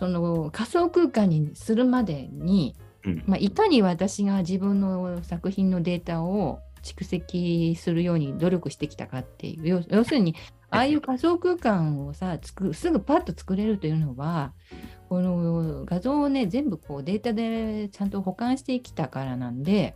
[0.00, 3.22] その仮想空間にするまでに、うん。
[3.26, 10.34] まあ、いかに私が自分の作品のデータを蓄積するように努力してきたかっていう要要するに
[10.70, 14.54] ああいう仮想空間をさつくすぐパッと作れるというのは
[15.10, 19.94] この画像をね全部こうデータでちゃんと保管してきたからなんで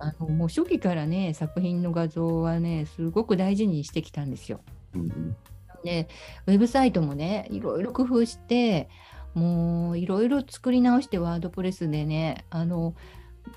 [0.00, 4.60] あのもう初期からね作品の画像はねすごく大事にしてきたんですよ。
[4.94, 5.36] うん。
[5.84, 6.08] で
[6.46, 8.88] ウェブサイトもねいろいろ工夫して
[9.38, 12.94] もういろいろ作り直してワードプレスでねあの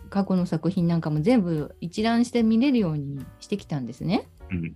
[0.09, 4.27] 過去の作品なんかも全部一覧して見れるようにしてきたんですね。
[4.49, 4.75] うん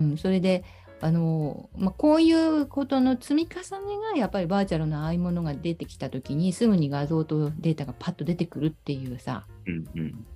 [0.00, 0.10] うん。
[0.10, 0.64] うん、それで
[1.00, 9.46] あの、まあ、こういうことの積み重ねがやっぱりバーチャルなああいうものが出てきた時にすぐに画像とデータがパッと出てくるっていうさ。
[9.66, 10.26] うんうん。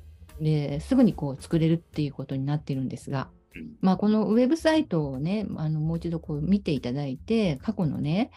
[0.41, 3.77] ですぐにこう作れるっていうことになってるんですが、うん。
[3.80, 8.30] まあ、このウェブサイトをねあのもう一度こう見ていただいて過去のね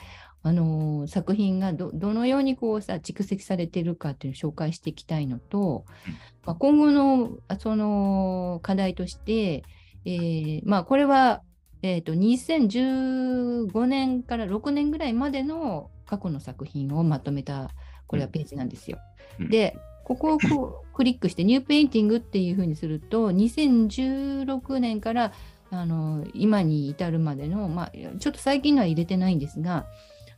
[0.47, 6.13] あの作品がどどのようにこうさ蓄積されているかっていうのを紹介していきたいのと、うん。
[6.45, 9.63] まあ、今後のあその課題として、
[10.05, 11.41] えーまあ、これは、
[11.81, 17.71] えー、と2015年から6年ぐらいまでの過去の作品をまとめた
[18.07, 18.99] これはページなんですよ。
[19.39, 19.49] うん。
[19.49, 25.33] でここをこう クリックして New Painting っていうふうにすると2016年から
[25.69, 29.85] あの今に至るまでの、まあ、ちょっと最近のは入れてないんですが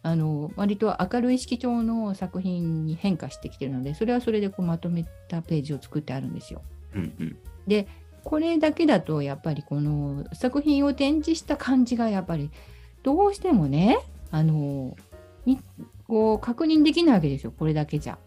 [0.01, 6.61] あの割と明るい色調の作品に変化してきてるのでそれはそれでこうまとめたページを作ってあるんですよ。
[6.95, 7.87] うんうんで
[8.23, 12.51] これだけだとやっぱりこの作品を展示した感じがやっぱり
[13.01, 13.97] どうしてもね
[14.29, 14.97] あの
[15.45, 15.59] に
[16.07, 18.17] こう確認できないわけですよこれだけじゃ。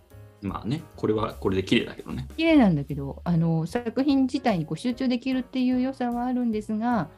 [0.41, 2.27] まあね、これはこれで綺麗だけどね。
[2.37, 7.09] 綺麗なんだけどあの作品自体にこう集中できるっていう良さはあるんですが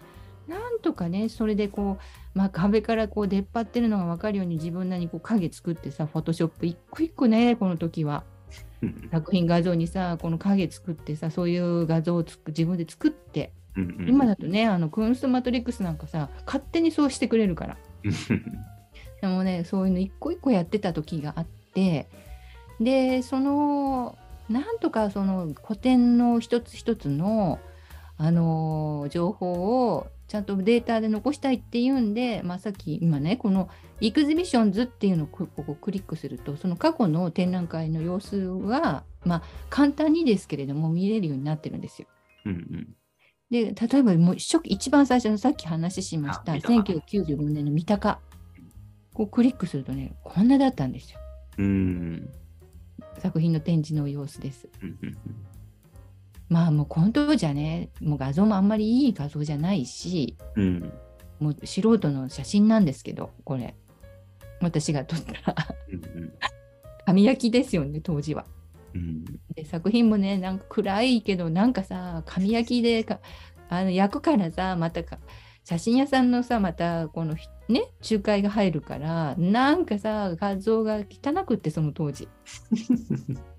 [0.49, 1.99] なんとかねそれでこ
[2.35, 8.25] う、まあ、壁からこう出っ張ってるのが分かるように自分なりにこう影作ってさフォトショップ一個一個ねこの時は。
[8.83, 9.09] うん。
[9.11, 13.53] 作品画像にさこの影作ってさそういう画像をつく自分で作って。
[13.77, 14.09] うんうん。
[14.09, 17.77] 今だとねあのクンストマトリックスなんかさ勝手にそうしてくれるから。
[19.21, 22.09] でもねそういうの一個一個やってた時があって。
[22.81, 27.59] でそのなんとかその古典の一つ一つの
[28.17, 33.69] あの情報をちゃんとデータで残したいっていうんで、まあ、さっき今ねこの
[34.01, 42.09] エクゼビションズっていうのをこここクリックするとその過去の展覧会の様子が、まあ、簡単にですけれども見れるようになってるんですよ。
[42.47, 42.97] うんうん。
[43.49, 48.19] で例えばもう初期一番最初のさっき話しましたあ三鷹1995年の三鷹。
[49.13, 51.21] こうクリックするとねこんなだったんですよ。
[51.59, 52.29] うん。
[53.19, 54.69] 作品の展示の様子です。
[54.83, 55.17] うんうん
[56.49, 60.93] まあもうこの当時はねもう画像もあんまりいい画像じゃないしうん。
[61.41, 63.75] もう素人の写真なんですけどこれ。
[64.61, 66.33] 私が撮ったうん
[67.07, 68.47] 紙焼きですよね当時は。
[68.95, 69.25] うん。
[69.55, 73.21] で作品もねなんか暗いけどなんかさ紙焼きでか
[73.69, 75.19] あの焼くからさまたか
[75.65, 82.29] 写真屋さんのさまたこのひね仲介が入るからなんかさ画像が汚くってその当時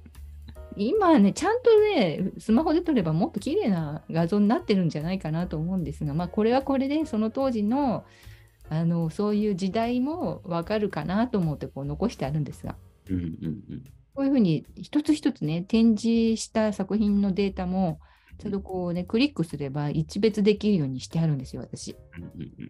[0.78, 8.06] 今はねちゃんとねスマホで撮ればもっと綺麗な画像になってるんじゃないかなと思うんですがまあこれはこれでその当時の
[8.70, 12.76] あのそういう時代もわかるかなと思ってこう残してあるんですが。
[13.10, 13.28] うんうんう
[13.76, 13.84] ん。
[14.16, 18.00] こういうふうに一つ一つね、展示した作品のデータも、
[18.40, 21.96] ちゃんとこうね、クリックすれば一別できるようにしてあるんですよ、私。
[22.18, 22.28] うんう
[22.64, 22.70] ん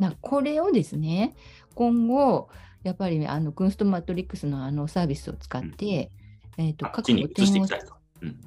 [0.00, 1.36] だからこれをですね、
[1.76, 2.48] 今後、
[2.82, 6.10] やっぱりあのクンストマトリックスのあのサービスを使って、
[6.58, 7.94] えっと、あっちに移していきたいと。
[8.22, 8.40] うん。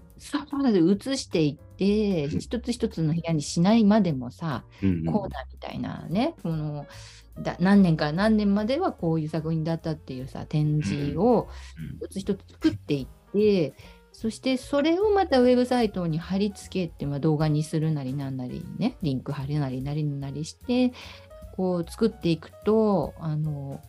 [0.73, 1.13] です。
[1.13, 2.39] 移していって、うん。
[2.39, 5.05] 一つ一つの部屋にしないまでもさ、うんうん。
[5.05, 6.85] コーナーみたいなね、この
[7.39, 11.47] だ何年から何年まではこういう作品だったっていうさ、展示を
[12.01, 13.73] 一つ一つ作っていって、
[14.11, 20.93] そしてそれをまたウェブサイトに貼り付けて、まあ、動画にするなりなんなりね、リンク貼るなりなりなりして、
[21.55, 23.81] こう作っていくと、あの、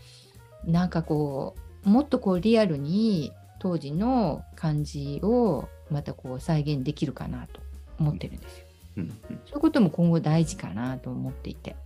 [0.64, 7.60] なんかこう、もっとこうリアルに当時の感じをまたこう再現できるかなと
[7.98, 8.64] 思ってるんですよ。
[8.98, 9.10] うんうん
[9.46, 11.76] そういうことも今後大事かなと思っていて。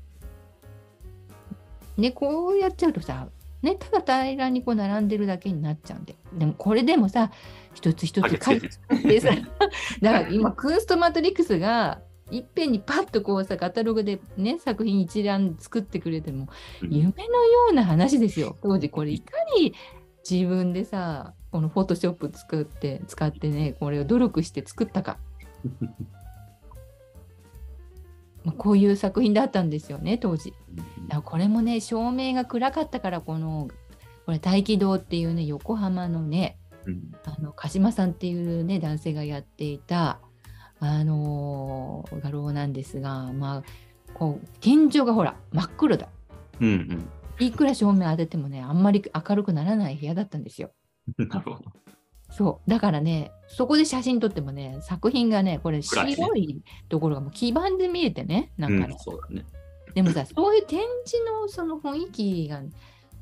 [1.97, 3.29] ね、こうやっちゃうとさ、
[3.61, 6.17] ね、ただ平らにこう並んでるだけになっちゃうんで。
[6.33, 7.31] でもこれでもさ、
[7.75, 9.29] 一つ一つ書いてさ、
[10.01, 16.49] だから今、クンストマトリックスがいっぺんにパッとこうさ、カタログでね、作品一覧作ってくれても、
[16.83, 18.57] うん夢のような話ですよ。
[18.63, 19.75] 当時これいかに
[20.29, 25.19] 自分でさ、このフォトショップ作って、使ってね、これを努力して作ったか。
[28.45, 30.53] まあこういう作品だったんですよね、当時。
[31.07, 33.69] だこれもね、照明が暗かったから、この
[34.25, 37.13] これ大気堂っていうね横浜のねうん。
[37.25, 40.21] あの鹿島さんっていうね男性がやっていた
[40.81, 43.63] あのー画廊なんですがまあ
[44.15, 46.09] こう天井がほら真っ黒だ
[46.61, 47.09] うん
[47.39, 50.82] いくら照明当ててもねあんまり明るくならない部屋だったんですようん。
[51.19, 51.73] なるほど。
[52.31, 52.71] そう。
[52.71, 59.45] だからねそこで写真撮ってもね作品がねこれ白いところがもう黄ばんで見えてねなんかね、うんそうだね。
[59.95, 62.63] でもさ そういう展示のその雰囲気が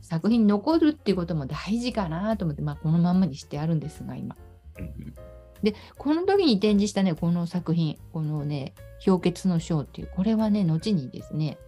[0.00, 4.36] 作品に残るっていうことも大事かなと思って、まあ、このまんまにしてあるんですが今。
[4.78, 5.14] うん。
[5.62, 8.74] でこの時に展示したねこの作品このね
[9.04, 11.58] 「氷結の章」っていうこれはね後にですね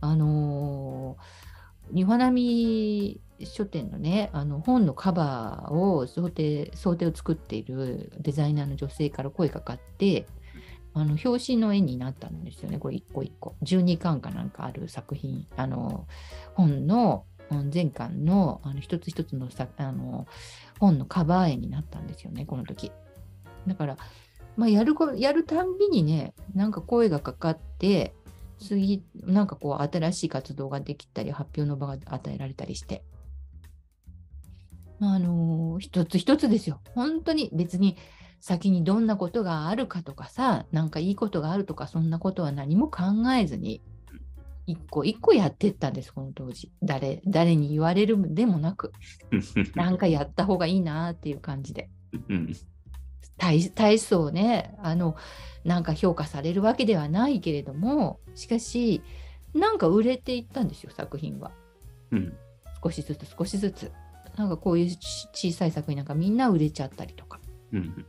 [0.00, 1.22] あのー、
[1.92, 10.26] 岩波書店のねあの本のカバーを想定想定を作っているデザイナーの女性から声かかって
[10.92, 16.06] あの表紙の絵になったんですよねこれ一個一個12巻かなんかある作品あの
[16.54, 20.26] 本のうん全巻のあの一つ一つのさあの
[20.78, 22.92] 本のカバー絵になったんですよねこの時。
[23.66, 23.96] だから、
[24.56, 28.14] まあ、やるやるたんびにねなんか声がかかって
[28.60, 33.02] 次なんかこう新しい活動ができたり発表の場が与えられたりして。
[35.02, 36.80] あのー一つ一つですよ。
[36.94, 37.96] 本当に別に
[38.40, 43.02] 先にどんなことがあるかとかさ、なんかいいことがあるとか、そんなことは何も考
[43.38, 43.82] えずに、
[44.66, 46.70] 一個一個やってったんです、この当時。
[46.82, 48.92] 誰誰に言われるでもなく、
[49.74, 51.88] なんかやった方がいいなっていう感じで。
[53.40, 53.46] うん。
[53.46, 55.16] 大大層ねあの
[55.64, 59.02] なんか評価されるわけではないけれどもしかし
[59.54, 61.50] なんか売れていったんですよ作品は
[62.10, 62.32] うん。
[62.82, 63.92] 少しずつ少しずつ
[64.36, 67.40] なんかこういうち小さい作品なんかみんな売れちゃったりとか
[67.72, 68.06] うん。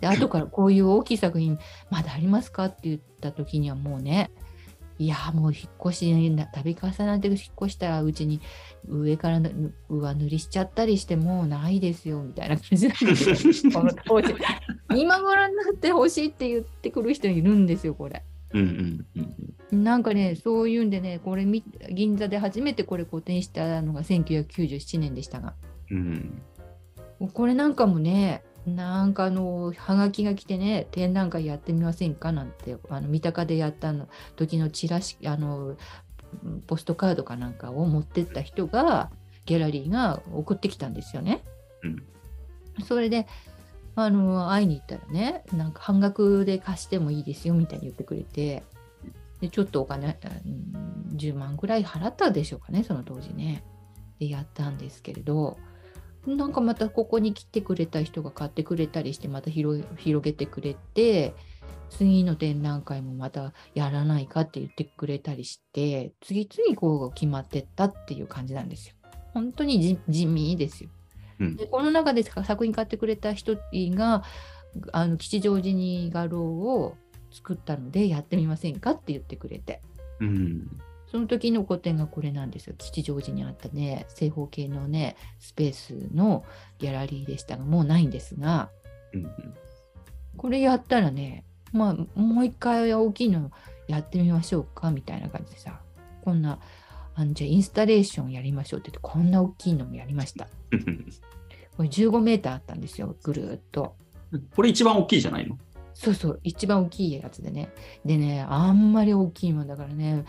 [0.00, 1.58] で後からこういう大きい作品
[1.90, 4.30] まだありますかって言った時にはもうね
[5.02, 8.40] いやもう引っ越しな度重なって引っ越したうちに
[8.86, 14.32] 上からぬ上塗りしちゃったりしてもうないですよみたいな感じなんですよ この当時
[14.94, 18.22] 今頃になってほしいって言ってくる人いるんですよこれ
[18.54, 19.04] うん。
[19.16, 19.26] うん。
[19.72, 19.82] うん。
[19.82, 25.54] なんかねそういうんでねこれみ銀座で初めてこれ個展したのが1997年でしたが
[25.90, 26.42] うん。
[27.34, 32.32] これなんかもね、なんかあの、はがきが来てね、展覧会やってみませんか？
[32.32, 35.76] なんて、あの、三鷹でやったの時のチラシ、あの、
[36.66, 39.10] ポストカードかなんかを持ってった人が、
[39.44, 41.42] ギャラリーが送ってきたんですよね。
[41.82, 42.02] うん
[42.86, 43.26] それで、
[43.96, 48.62] あの、会いに行ったらね、なんか半額で貸してもいいですよみたいに言ってくれて、
[49.40, 53.62] でちょっとお金、うん10万ぐらい払ったでしょうかね、その当時ね。
[54.18, 55.58] で、やったんですけれど、
[56.26, 61.34] なんかまたここに来てくれた人が買ってくれたりしてまた広広げてくれて
[61.90, 68.94] 次の展覧会もまたやらないかって言ってくれたりして次々こう決まってったっていう感じなんですよ。
[69.34, 70.90] 本当に地地味ですよ。
[71.40, 74.22] うんでこの中で作品買ってくれた人が
[74.92, 76.96] あの吉祥寺に画廊を
[77.32, 79.80] 作ったのでやってみませんかって言ってくれて
[80.20, 80.68] うん。
[81.12, 82.74] その時の個展がこれなんですよ。
[82.78, 86.42] 吉祥寺にあったね、正方形のね、スペースの
[86.78, 88.70] ギャラリーでしたが、もうないんですが、
[89.12, 89.30] うん。
[90.38, 93.50] これやったらね、まあ、もう一回大きいの
[93.88, 95.82] やってみましょうかみたいな感じでさ、
[96.22, 96.58] こんな、
[97.14, 100.48] あのじゃあインスタレーションやりましょうって言って、こんな大きいのもやりました。
[101.76, 103.96] これ15メーターあったんですよ、ぐるーっと。
[104.56, 105.58] これ一番大きいじゃないの？
[106.02, 107.72] そうそう、一番大きいやつでね。
[108.04, 110.24] でね、あんまり大きいもんだからね、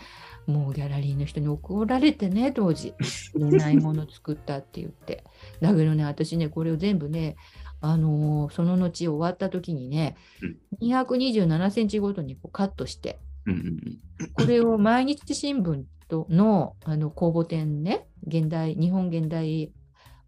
[0.46, 2.94] もうギャラリーの人に怒られてね、当時。
[3.34, 5.24] 売れないもの作ったって言って。
[5.60, 7.34] だけどね、私ね、これを全部ね、
[7.80, 10.16] あのーその後終わった時にね、
[10.80, 13.18] 227センチごとにこうカットして、
[14.34, 19.72] これを毎日新聞とのあの公募展ね、現代、日本現代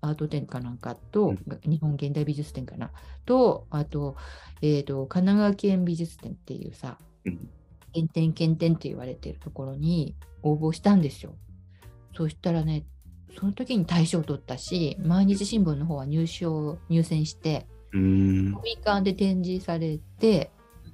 [0.01, 1.35] アート展かなんかと、
[1.65, 2.91] 日本現代美術展かな、
[3.25, 4.17] と、あと、
[4.63, 7.49] えーと、神奈川県美術展っていうさ、うん。
[7.93, 11.35] 検点検点って言われてるところに応募したんですよ。
[12.15, 12.85] そしたらね、
[13.39, 18.53] その時に大賞を取ったし、毎日新聞の方は入賞、入選して、うん。
[18.53, 20.51] コミカンで展示されて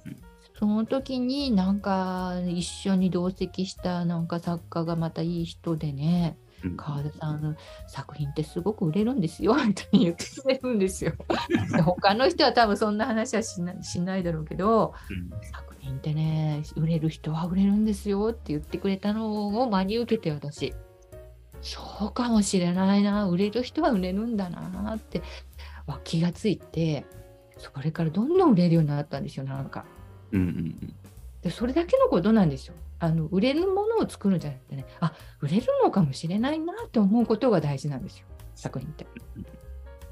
[0.07, 0.17] うん、
[0.59, 7.55] その時になんか一緒に同席したなんか作家がまたいい人でね、うん川田さんの
[7.87, 11.13] 作品ってすごく売れるんですよみたいに言ってくれるんですよ。
[11.73, 14.95] で他の人は多分そんな話はしなしないだろうけど、
[15.53, 20.75] 作品ってね、売れる人は売れるんですよって言ってくれたのを真に受けて私、
[21.61, 25.23] そうかもしれないな、売れる人は売れるんだなって
[25.87, 27.05] わ気がついて、
[27.59, 29.85] それからどんどん売れるようになったんですよ、なんか。
[30.33, 30.95] うんうん
[31.43, 32.75] でそれだけのことなんですよ。
[33.03, 38.27] あの売れるものを作るんじゃなくてね、あ売れるのかもしれないなって思うことが大事なんですよ。
[38.55, 39.05] 作品って。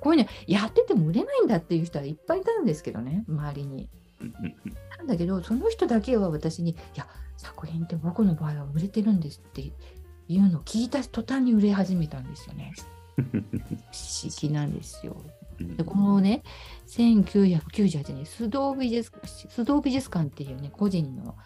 [0.01, 3.89] こういうのやってても売れないんだっていう人はいっぱいいたんですけどね、周りに。
[4.99, 7.07] なんだけど、その人だけは私に、いや、
[7.37, 9.73] 作品って僕の場合は売れてるんですってい
[10.39, 12.73] うのを聞いた途端に売れ始めたんですよね。
[13.17, 13.41] 不思
[14.41, 15.17] 議なんですよ。
[15.61, 16.43] うんでこのね、
[16.89, 19.13] 1998年、須藤美術
[19.49, 21.37] 須藤美術館っていうね、個人の、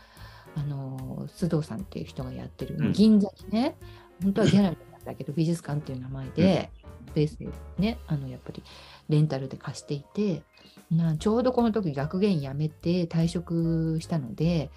[0.56, 3.76] あの須藤さんっていう人がやってる、うん銀座にね、
[4.23, 6.70] 本当はギャラリーなんだけど、 美術館っていう名前で、
[7.14, 8.62] ベースでね、あのやっぱり
[9.08, 10.42] レンタルで貸していて、
[10.90, 14.70] なちょうどこの時学芸員辞めて退職したので、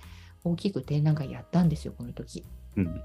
[0.44, 2.44] 大きく展覧会やったんですよ、この時。
[2.76, 3.02] うん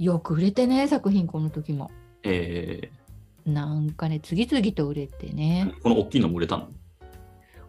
[0.00, 1.90] よく売れてね、作品、この時も。
[2.22, 2.90] え
[3.44, 5.74] なんかね、次々と売れてね。
[5.78, 6.68] ーこの大きいのも売れたの？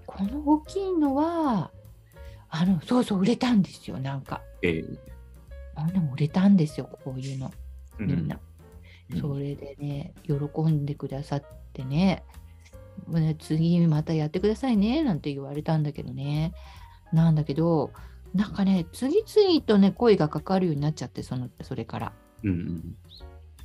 [0.06, 1.72] この大きいのは、
[2.52, 4.42] あの、そうそう、売れたんですよ、なんか。
[4.62, 5.00] えー
[5.74, 7.52] あでも売れたんですよ、こういうの、
[8.00, 8.36] うみんな。
[8.36, 8.42] うん
[9.20, 11.44] それでね、喜んでくださっ
[11.74, 12.24] てね、
[13.40, 16.54] 次またやってくださいね、なんて言われたんだけどね。
[17.12, 17.92] なんだけど、
[18.34, 22.14] なんかね、次々とね、声がかかるようになっちゃって、そのそれから。
[22.44, 22.96] うん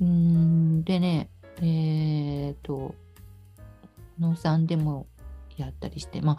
[0.00, 1.30] うーん、でね、
[1.62, 2.96] えっ、と、
[4.18, 5.06] 野さんでも
[5.56, 6.38] やったりして、ま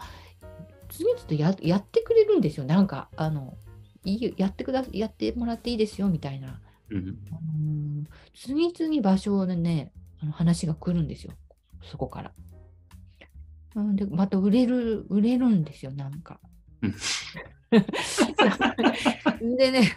[0.88, 2.64] 次々とややってくれるんですよ。
[2.64, 3.56] なんか、あの、
[4.04, 6.60] いやってくだやってもらっていいですよ、みたいな。
[6.90, 9.92] うんあのー次々場所でね、
[10.22, 11.32] あの話が来るんですよ。
[11.82, 12.32] そこから。
[13.74, 16.40] うんで、また売れる、売れるんですよ、なんか。
[19.40, 19.92] でね、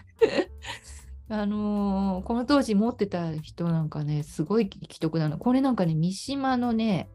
[1.30, 5.38] あのーこの当時持ってた人なんかね、すごい奇特なの。
[5.38, 7.08] これなんかね、三島のね、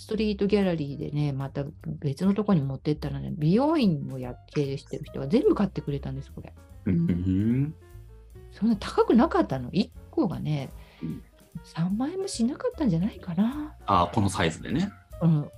[0.00, 6.54] ストリートギャラリーでね、また別のとこに持ってったらね、美容院をや経営してる人が全部買ってくれたんです、これ。
[6.86, 7.74] うんうん
[8.52, 9.70] そんな高くなかったの。
[9.70, 10.70] 1個がね
[11.02, 11.22] うん、
[11.64, 13.76] 3万円もしなかったんじゃないかな。
[13.86, 14.90] あーこのサイズでね。
[15.20, 15.50] うん、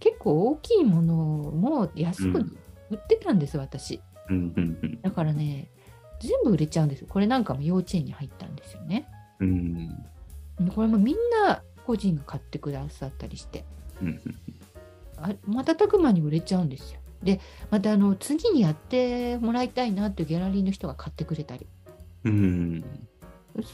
[0.00, 2.58] 結構大きいものも安くうん
[2.90, 4.00] 売ってたんです、私。
[4.28, 5.70] うんうんうんだからね、
[6.20, 7.08] 全部売れちゃうんですよ。
[7.08, 9.06] これなんかも幼稚園に入ったんですよね。
[9.38, 9.88] うん
[10.58, 13.81] でこれもみんな個人が買ってくださったりして、うん
[15.16, 17.00] あ瞬く間に売れちゃうんですよ。
[17.22, 17.40] で、
[17.70, 21.66] またあの次にやってもらいたいなっていうギャラリーの人が買ってくれたり。
[22.24, 22.84] うん。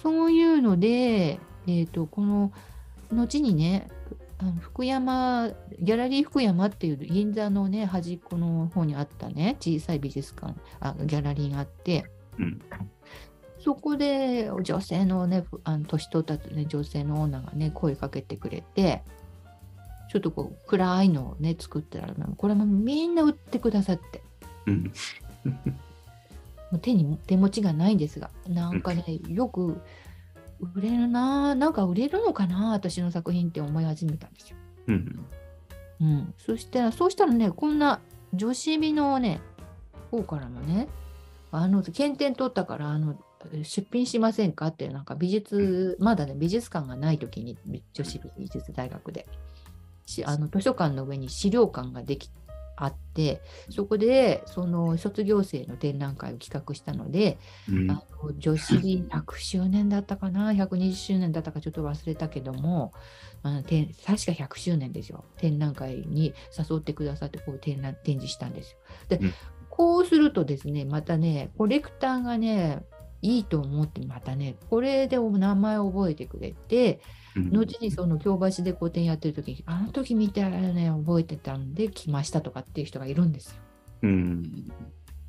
[0.02, 2.52] そういうので、えー、とこの
[3.12, 3.88] 後にね、
[4.38, 12.04] あの福山、ギャラリー福山っていう銀座のね、端っこの方にあったね、小さい美術館、あギャラリーがあって、
[12.38, 12.60] うん。
[13.58, 19.02] そこで女性のね、ふあの年取った、ね、女性のオーナーがね、声かけてくれて、
[20.08, 24.22] ちょっとこう暗いのをね、作ったら、これもみんな売ってくださって。
[24.66, 24.92] うん。
[26.70, 29.80] もう手に手持ちがないんですが、なんかね、よく
[30.74, 34.56] 売れるなぁ、なんか売れるのかな、私の作品って思い始めたんですよ。
[34.88, 35.26] うん。
[36.00, 38.00] うん、そしたら、そうしたらね、こんな
[38.34, 39.40] 女子美のね、
[40.10, 40.88] 方からもね、
[41.50, 43.16] あの、検定取ったから、あの、
[43.62, 47.56] 出品しませんかって、なんか美術、まだね、美術館がない時に、
[47.92, 49.67] 女子美術大学で、し
[50.24, 52.30] あの図書館の上に資料館ができ
[52.80, 57.38] あって、そこで、その卒業生の展覧会を企画したので、
[57.68, 62.92] うんあの女子美100周年だったかな、120周年だったかちょっと忘れたけども、
[63.42, 65.24] あの展確か100周年ですよ。
[65.38, 68.78] 展覧会に誘ってくださってこう展覧展示したんですよ。
[69.08, 69.32] で、うん
[69.70, 72.84] こうするとですね、またね、コレクターがね、
[73.22, 83.54] いいと思って、またね、これでお名前を覚えてくれて、うん後にその京橋で個展やってる時に、あの時見てね、覚えてたんで来ましたとかっていう人がいるんですよ。
[84.02, 84.72] うん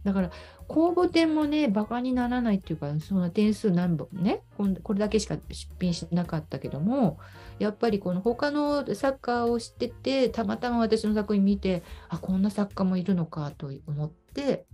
[0.04, 0.32] だから
[0.68, 7.20] 公募展もね、バカにならないっていうか、そんな点数何本ね、こんこれだけしか出品しなかったけども、
[7.58, 14.68] やっぱりこの他の作家を知ってて、たまたま私の作品見て、あ、こんな作家もいるのかと思って、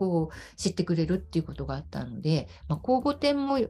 [0.00, 3.60] こう知ってくれるっていうことがあったので、まあ、公募展も、っ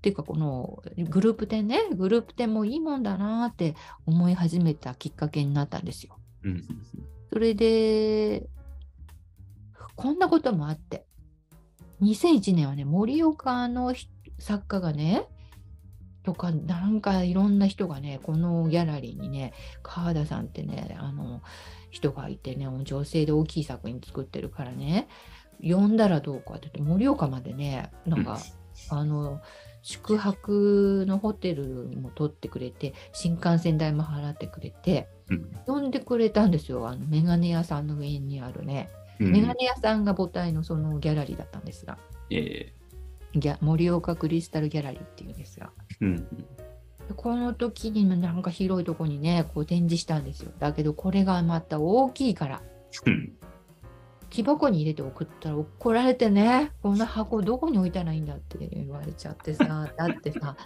[0.00, 3.74] ていうかこのグループ展ね、グループ展もいいもんだなって
[4.06, 6.16] 思い始めたきっかけになったんですよ。
[6.44, 6.64] うん
[7.32, 8.48] それで、
[9.94, 11.04] こんなこともあって、
[12.02, 14.08] 2001年はね、森岡のひ
[14.40, 15.28] 作家がね、
[16.24, 21.40] とか、なんかいろんな人がね、このギャラリーにね、川田さんってね、あの
[21.90, 25.08] 人がいてね、女性で大きい作品作ってるからね、
[25.62, 28.38] 呼んだらどうかって言って、盛岡までね、なんか、
[28.90, 29.40] あの、
[29.82, 31.64] 宿泊のホテル
[31.96, 35.50] も取ってくれて、新幹線代も払ってくれて、うん。
[35.66, 38.90] 呼んでくれたんですよ、あのメガネ屋さんの上にあるね。
[39.18, 39.32] うん。
[39.32, 41.98] メガネ屋さんが母体のそのギャラリーだったんですが、
[42.30, 42.72] え
[43.34, 46.26] ギャ森岡クリスタルギャラリーっていうんですが、ーうん。
[47.16, 50.52] この時にもなんか広いとこにねこう展示したんですよ。
[50.58, 52.62] だけどこれがまた大きいから。
[53.06, 53.32] うん。
[54.30, 56.72] 木箱に入れて送ったら怒られてね。
[56.82, 59.90] こんな箱どこに置いたらいいんだって言われちゃってさ。
[59.96, 60.56] だってさ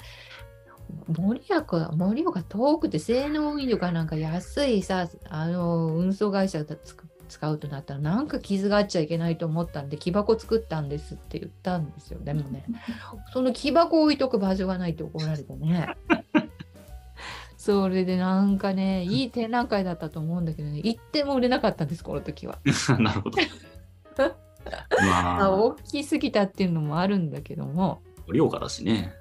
[1.08, 12.20] 盛岡盛岡遠くて性能いいのかなんか安いさあの運送会社だつく使うとなったらなんか傷があっちゃいけないと思ったんで木箱作ったんですって言ったんですよ。
[12.20, 12.66] でもね
[13.32, 15.96] その木箱置いとく場所がないって怒られてね
[17.64, 22.58] それでなんかねいい展覧会だったと思うんだけどね行っても売れなかったんですこの時は。
[23.00, 23.38] なるほど。
[25.00, 29.14] まああ、大きすぎたっていうのもあるんだけども盛岡だしね。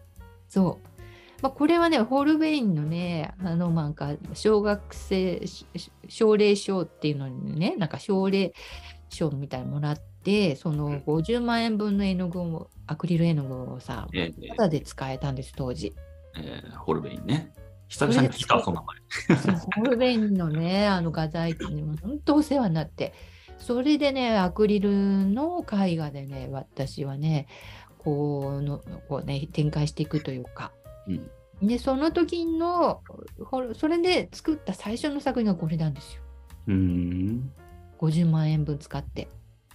[0.49, 5.65] そう、まあ、これはねホルベインのねあのなんか小学生し
[6.09, 8.53] 奨励賞っていうのにねなんか奨励
[9.07, 15.95] 賞みたいにもらってその50万円分の絵の具をアクリル絵の具をさえータダで使えたんです当時。
[16.35, 17.53] えーホルベインね。
[17.93, 18.83] 久々に聞いたわその
[19.83, 20.17] 名前。
[20.17, 23.13] ルンのねあの画材っていうのも本当お世話になって
[23.59, 24.89] それでねアクリル
[25.27, 27.47] の絵画でね私はね
[27.99, 30.71] こうのこうね展開していくというか
[31.07, 31.29] うん。
[31.67, 33.01] でその時の
[33.45, 36.21] ほそれで作った最初の作品がこれなんですよ
[36.69, 37.51] うーん。
[37.99, 39.27] 50万円分使って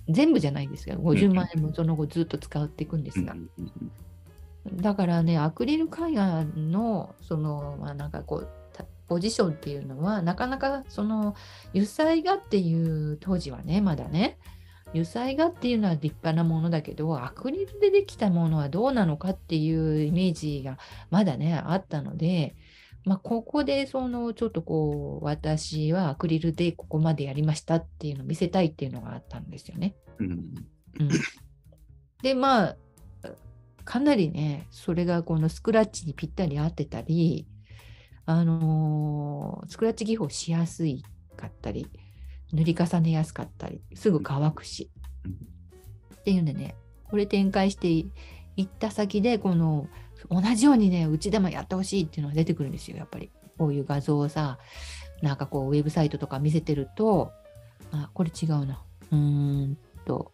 [0.09, 3.93] 全部じゃないんですけど50万円分その後ずっと使っていくんですが、うんうんうん
[4.75, 11.35] だからねアクリル絵画のそのまあなんかこうたポジションっていうのはなかなかその
[11.71, 14.39] 油彩画っていう当時はねまだね
[14.91, 20.79] 油彩画っていうのは立派なものだけどアクリルでできたものはどうなのかっていうイメージが
[21.11, 22.57] まだねあったので、
[23.05, 29.95] まあ、ここでそのちょっとこう私はアクリルでここまでやりましたっていうのを見せたいっていうのがあったんですよね。
[30.19, 31.11] うんうん
[32.23, 32.77] でまあ
[33.89, 37.47] かなりねそれがこのスクラッチにぴったり合ってたり
[38.27, 41.03] あのースクラッチ技法しやすい
[41.39, 41.89] かったり
[42.53, 44.91] 塗り重ねやすかったりすぐ乾くし。
[45.25, 45.33] うん。
[45.33, 46.75] っていうんでね
[47.05, 48.11] これ展開してい
[48.61, 49.89] った先でこの
[50.29, 53.31] 同じようにねうちでもやってほしいっていうのが出てくるんですよやっぱり。
[53.57, 54.59] こういう画像をさ
[55.23, 57.33] なんかこうウェブサイトとか見せてると
[57.91, 58.83] あこれ違うな。
[59.13, 60.31] うーんと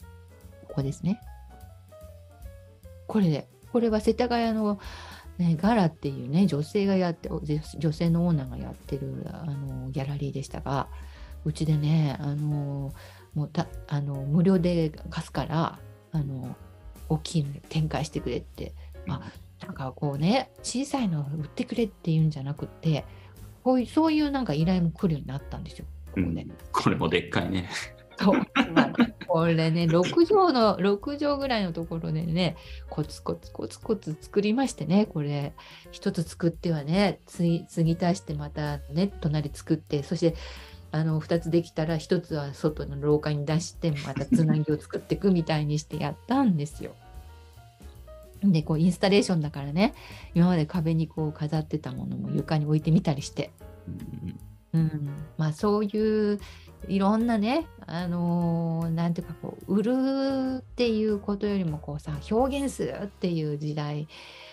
[0.66, 1.20] ここですね
[3.06, 4.78] これでこれは世田谷の、
[5.38, 7.28] ね、ガラっていうね女性がやって
[7.78, 10.88] 女性のオーナーがやってるあのギャラリーでしたが
[11.44, 12.92] うちでねあの
[13.34, 15.78] もうたあの無料で貸すから
[16.12, 16.56] あの
[17.08, 18.74] 大きいの展開してくれって
[19.06, 19.22] ま
[19.60, 23.04] あなんかこうね小さいの売ってくれっていうんじゃなくて
[23.62, 25.86] こういうそういうなんか依頼も来るようになったんですよ。
[26.14, 27.68] ここでうんこれもでっかいね。
[28.18, 28.34] そう。
[28.72, 28.92] まあ
[29.26, 32.56] これね 6畳の6畳ぐらいのところでね
[32.88, 35.52] コツコツコツコツ作りましてねこれ。
[35.90, 40.34] 一つ作ってはね継ぎ足してまたね隣作ってそして
[40.92, 46.94] あの2つできたら1つは外の廊下に出してまたつなぎを作っていくみたいにしてやったんですよ。
[48.44, 49.94] でこうインスタレーションだからね
[50.34, 53.50] 今まで壁にこう飾ってたものも床に置いてみたりして。
[53.88, 54.38] うん。
[54.74, 56.40] うん、まあそういう
[56.88, 64.08] いろんなね、あのーなんていうかこう売るっていうことよりもこうさ表現するっていう時代、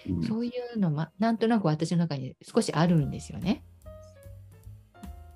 [0.09, 3.63] うんそういうの、ま、なんとなく私の中に少しあるんですよね。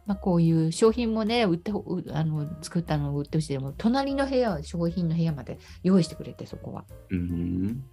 [0.08, 6.86] まあ、こういう商品もね売ってあの作ったのを売ってほしいでも隣の部屋は商品の部屋まで用意してくれてそこは。
[7.10, 7.84] うん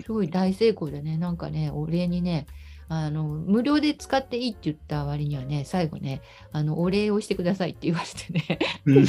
[0.00, 2.46] すごい大成功でね、なんかね、お礼にね、
[2.94, 6.20] あの無料で使っていいって言った割にはね、最後ね、
[6.52, 9.06] あのお礼をしてくださいって言われてね、うん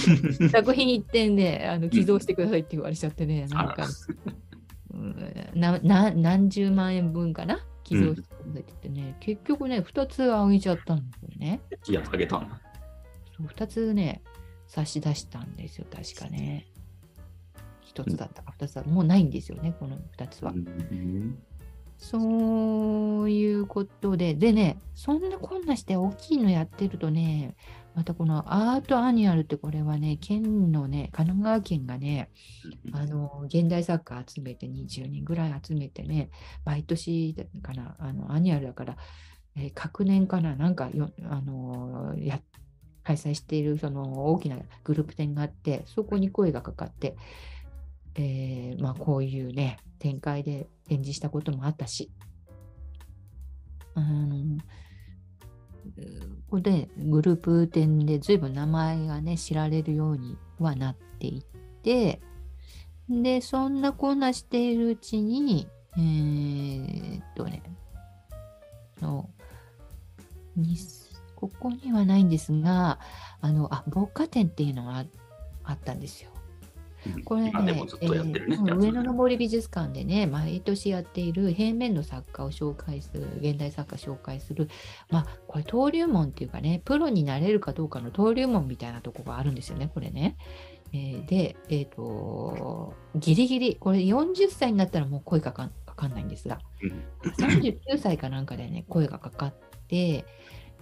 [0.50, 3.88] 作品一点であの寄贈してくださいって言われちゃってね、なんあから
[4.93, 11.60] うんなな何十万円分かな寄贈してくださいって言ってね、結局ね、2つあげちゃったんですよね。
[11.89, 12.62] いや、あげたんだ。
[13.36, 14.22] そう2つね、
[14.65, 16.67] 差し出したんですよ、確かね。
[17.93, 20.52] 1つだったか2つだもうないんですよね、この2つは。
[20.52, 21.38] うん
[22.04, 27.56] そういうことで、でね、そんなこんなして大きいのやってるとね、
[27.96, 32.30] またこの Art Annual ってこれはね、県のね、神奈川県がね、
[32.92, 36.30] あの現代作家集めて20人ぐらい集めてね、
[36.66, 38.98] 毎年かな、あの Annual だから、
[39.56, 42.42] えー各年かな、なんかよあのや
[43.06, 47.16] 開催しているその大きなグループ展があって、そこに声がかかって、
[48.15, 52.12] えーまあ、こういうね、展開で展示したこともあったし、
[53.95, 54.63] あのこ
[56.49, 62.21] こでグループ展で随分名前がね、知られるようにはなっていって、
[63.10, 67.62] で、そんなこんなしているうちに、えーっとね、
[69.02, 69.30] の
[71.36, 72.99] ここにはないんですが、
[73.41, 75.06] あの、あ、牧歌展っていうのが
[75.63, 76.33] あったんですよ。
[77.06, 77.86] うんこれねね。
[78.02, 84.70] えー上野の森美術館でね、毎年やっている平面の作家を紹介する、現代作家紹介する、
[85.10, 90.38] まあ、これ登竜門っていうかね、プロになれるかどうかの登竜門みたいなとこがあるんですよね、これね。
[90.94, 99.54] えーで、えっ、と、ギリギリ、これ40歳になったらもう声かかんかかんないんですが、うん39歳かなんかでね、声がかかっ
[99.88, 100.26] て、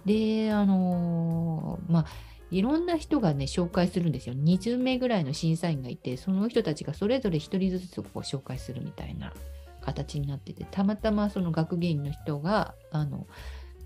[0.04, 2.06] で、あのーまあ、
[2.52, 4.34] いろんな人がね、紹介するんですよ。
[4.34, 9.32] 20名ぐらいの審査員がいて、その人たちがそれぞれ1人ずつこう紹介するみたいな
[9.80, 13.26] 形になってて、たまたまその学芸員の人が、あの、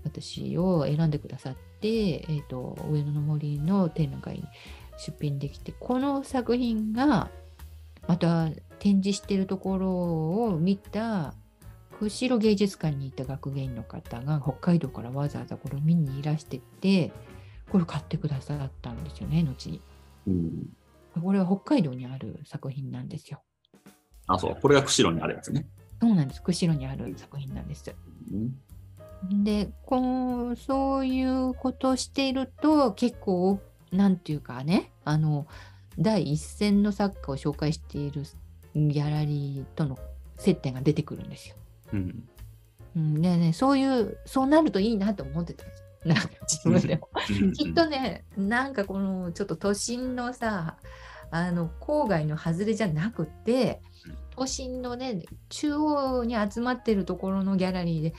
[0.03, 4.43] 私を選んでくださって、えっ、と、上野の森の展覧会に
[4.97, 7.29] 出品できて、この作品が、
[8.05, 8.49] また
[8.79, 9.91] 展示してるところ
[10.43, 11.33] を見た
[11.99, 17.11] 釧路芸術館にいた学芸員の方が北海道からわざわざこれを見にいらしてて
[17.69, 19.81] これ買ってくださったんですよね後に。
[20.27, 20.69] うん。
[21.21, 23.41] これは北海道にある作品なんですよ。
[24.27, 24.57] あ、そう。
[24.61, 25.67] これが釧路にあるやつね。
[26.01, 26.41] そうなんです。
[26.41, 27.93] 釧路にある作品なんです。
[28.31, 29.43] うん。
[29.43, 33.59] でこうそういうことをしていると結構
[33.91, 35.47] なんていうかねあの
[35.97, 38.23] 第一線の作家を紹介している
[38.75, 39.97] ギャラリーとの
[40.37, 41.55] 接点が出てくるんですよ。
[41.93, 42.23] うん。
[42.95, 45.79] うん、でね、そういう、そうなるといいなと思ってたんです。
[45.81, 45.86] よ。
[46.05, 47.09] なんか自分でも。
[47.41, 50.77] うんきっとね、なんかこのちょっと都心のさ、
[51.29, 58.13] あの郊外の外れじゃなくてうん、都心のね、中央に集まってるところのギャラリーで、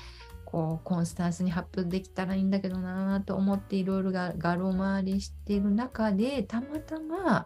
[0.50, 7.44] こうコンスタンスに発表できたらいいんだけどなと思っていろいろが画廊回りしている中でたまたま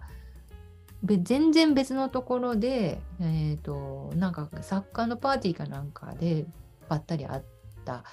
[1.03, 6.47] べ全然別のところで、えー、となんか作家のパーティーかなんかで
[6.89, 7.43] ばったり会っ
[7.85, 8.05] た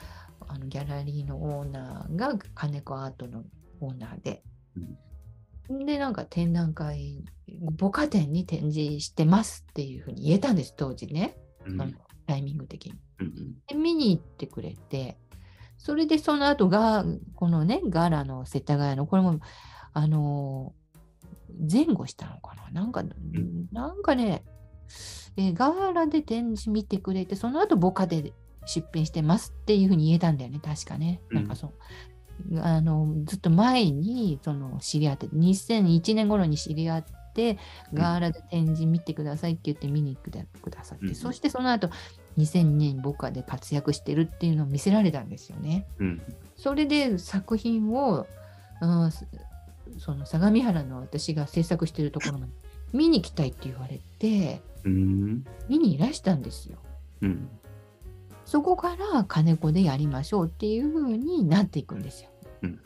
[0.49, 3.43] あのギャラリーのオーナーが金子アートの
[3.79, 4.43] オーナーで。
[5.69, 7.23] でなんか展覧会
[7.77, 11.95] 母家店に展示してますっていうふうに言えたんです当時ね、うん。
[12.25, 12.93] タイミング的に。
[13.19, 15.17] うんで見に行ってくれて。
[15.77, 19.39] それでその後がこのねガラの世田谷のこれも
[19.93, 20.73] あの
[21.71, 22.69] 前後したのかな。
[22.71, 23.03] なんか、
[23.71, 24.43] なんかね、
[25.37, 28.33] えーガーラで展示見てくれてその後ボカで
[28.69, 30.59] 出品してますっていうふうに言えたんだよね。
[30.63, 31.21] 確かね。
[31.31, 31.73] なんかそう。
[32.61, 37.57] あのずっと前にその知り合って2001年頃に知り合って
[37.93, 41.89] ガーラで展示見てくださいって言って見に来てくださって、うんそしてその後
[42.37, 45.85] 2002年ボカで活躍してるっていうのを見せられたんですよね。
[45.99, 46.21] うん。
[46.55, 48.25] それで作品を、
[48.81, 49.25] うん、そ
[49.97, 52.53] その相模原の私が制作してるところまで
[52.93, 55.43] 見に来たいって言われてうん。
[55.67, 56.77] 見にいらしたんですよ。
[57.21, 57.49] うん
[58.49, 62.31] そこから金子でやりましょうっていう風になっていくんですよ。
[62.63, 62.79] うん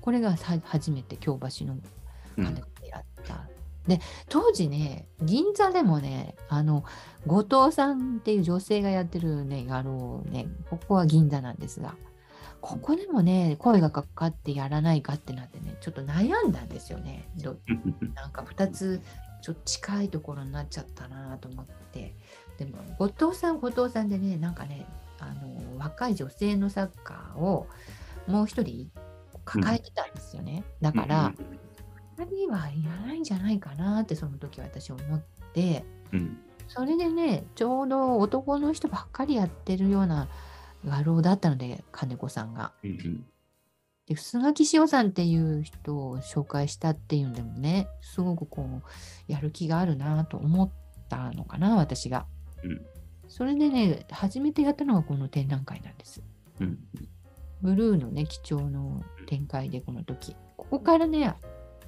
[0.00, 1.76] これがさ初めて京橋の
[2.38, 3.46] うん金子でやった。
[3.86, 4.00] で
[4.30, 6.84] 当時ね銀座でもねあの
[7.26, 11.94] 後藤さんっていう女性がやってるね画廊ねここは銀座なんですが
[12.62, 17.28] ここでもね声がかかってやらないかってなってねちょっと悩んだんですよね。
[17.36, 17.56] ど
[18.16, 19.02] なんか2つ
[19.42, 22.14] ちょっと近いところになっちゃったなと思って
[22.60, 24.86] でも後藤さん後藤さんでねなんかね
[25.18, 27.66] あの若い女性の作家を
[28.26, 28.90] もう一人
[29.46, 31.32] 抱えてたんですよね、だから、
[32.18, 35.20] 2人はやらないんじゃないかなってその時私思っ
[35.54, 40.28] てうんそれでねちょうど男の人ばっかりやってるような
[40.86, 42.72] 画廊だったので金子さんが。
[42.84, 43.24] うん
[44.06, 50.70] で菅木塩さんっていう人を紹介したっていうんでもねすごくこうやる気があるなと思っ
[51.08, 52.26] たのかな私が。
[52.64, 52.86] うん
[53.28, 56.20] それでね初めてやったのがこの展覧会なんです。
[56.60, 56.78] うん
[57.62, 61.34] ブルーのね貴重の展開でこの時ここからね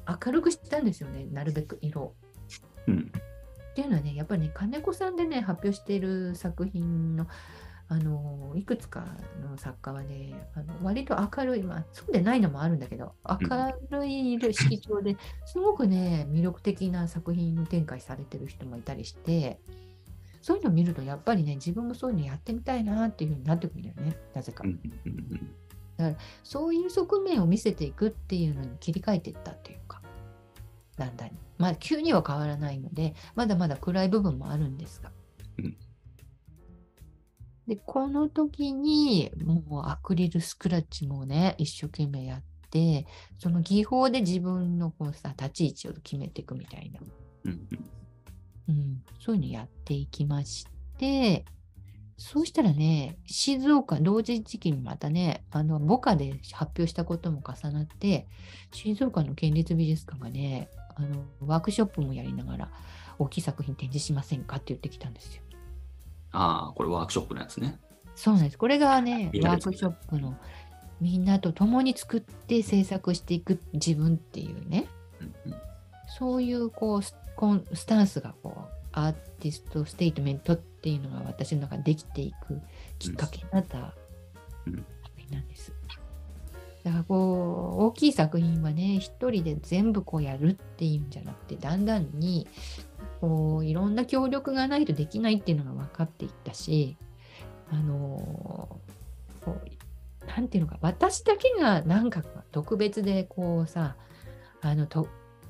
[0.07, 2.15] 明るくしたんですよねなるべく色を。
[2.87, 3.13] うん
[3.73, 7.27] っていうのはねやっぱりね金子さんでね発表している作品の
[7.89, 9.05] あのいくつか
[9.43, 19.61] の作家はねあの割と明るい、まあ、そうでないのもあるんだけど明るい色調ですごくね魅力的な作品を展開されてる人もいたりして
[20.43, 24.67] そういうのを見るとやっぱりね自分もそういうのやってみたいなっていうふうになってくるんだよねなぜかう。
[24.67, 25.53] んうん
[26.43, 30.03] そういう側面を見せていくっていうのに切り替えていったっていうか、
[30.97, 31.39] だんだんに。
[31.59, 35.13] まあ、急には変わらないので、まだまだ暗い部分もあるんですが。
[35.59, 35.77] うん
[37.69, 43.07] で、この時に、もうアクリルスクラッチもね、一生懸命やって、
[43.39, 46.99] その技法で自分のこうさ、立ち位置を決めていくみたいな、
[47.45, 47.69] うんうん、
[49.21, 50.67] そういうのやっていきまし
[50.99, 51.45] て、
[52.17, 58.29] そうしたらね、静岡、同時時期にまたね、あの、母科で発表したことも重なって、
[58.71, 62.71] 静岡の県立美術館がね、あの、ワークショップもやりながら、
[63.19, 65.43] 大きい作品展示しませんかって言ってきたんですよ。
[66.31, 67.81] ああ、これワークショップのやつね。
[68.15, 68.59] そうなんです。
[68.59, 70.37] これがね、ワークショップの
[71.01, 74.87] みんなと共に作って制作していく自分っていうね、
[75.21, 75.63] うんうん
[76.19, 78.61] そういうこうスコンスタンスがこう
[78.93, 82.61] アーティストステートメントっていうのが私の中でできていく
[82.99, 83.95] きっかけになった
[84.67, 84.85] うん作
[85.17, 85.73] 品なんです。
[86.85, 92.49] だからこう大きい作品はね一人で全部こうやるっていうんじゃなくてだんだんに
[93.21, 96.97] こういろんな協力がないとできないっていうのが分かっていったし
[97.71, 98.81] あの
[99.45, 103.97] こうなんていうのか私だけがなんか特別でこうさ
[104.61, 105.07] あのと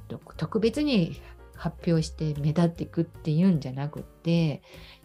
[0.08, 1.20] と特別に
[1.62, 4.62] 発表して目立っていくっていうんじゃなくって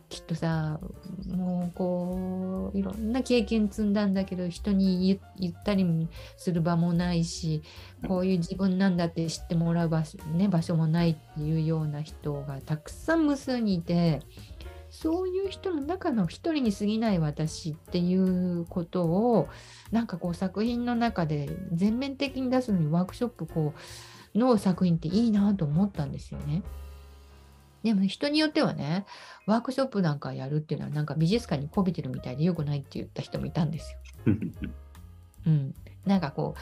[0.09, 0.79] きっとさ
[1.27, 5.85] もうこういろんな経験積んだんだけど人に言ったり
[6.35, 7.61] する場もないし
[8.07, 14.21] こういう自分なんだって知ってもらう場所,、ね、場所もないっていうような人がたくさん無数にいて
[14.89, 19.47] そういう人の中の一人に過ぎない私っていうことを
[19.91, 26.63] なんかこう作品の中で全面的に出すのにワークショップこうの作品っていいなと思ったんですよね。
[27.83, 29.05] でも人によってはね
[29.45, 33.93] ワークショップなんかやるっていうのはなんか美術館にこびてるみたいでよくないって言った人もいたんです
[34.25, 34.33] よ。
[35.45, 35.73] うん、
[36.05, 36.55] なんかこ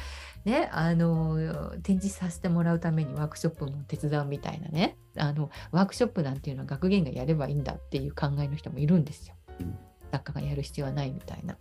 [0.46, 9.76] うねあの展示させてもらうためにワークショップも手伝うみたいなねあのワークショップなんていうのは学芸がやればいいんだっていう考えの人もいるんですようん。
[10.12, 11.58] 作家がやる必要はないみたいな。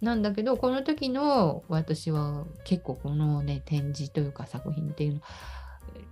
[0.00, 5.20] なんだけどこの時の私は結構このね展示というか作品っていうの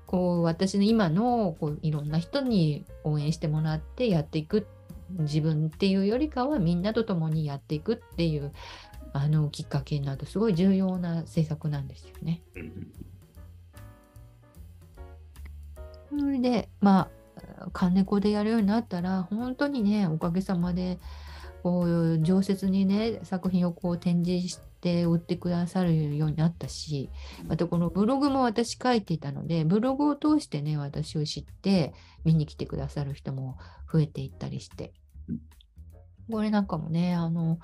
[0.06, 4.66] こう私の今のこういろんな人に応援してもらってやっていく
[5.10, 8.52] 自分っていうよりかはみんなと共にやっていくっていう
[9.12, 12.42] あのきっかけになるとすごい重要な制作なんですよね。
[16.08, 17.08] それでま
[17.60, 20.98] あ金子でやるようになったら本当にねおかげさまで
[21.66, 27.10] こう常設にね作品をこう展示して売ってくださるようになったし
[27.48, 33.58] またこのブログも私書いていたのでブログを通してね私を知って見に来てくださる人も
[33.92, 34.92] 増えていったりして。
[36.30, 37.58] これなんかもねあの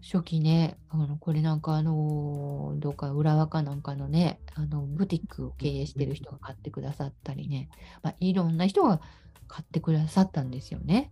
[0.00, 7.70] 初期ねあのこれなんかあのどうか浦和かなんかのねあのブティックを経営してる人が買ってくださったりね、
[8.04, 9.00] まあ、いろんな人が
[9.48, 11.10] 買ってくださったんですよね。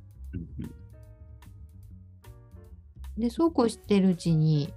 [3.18, 4.72] でそうこうしてるうちに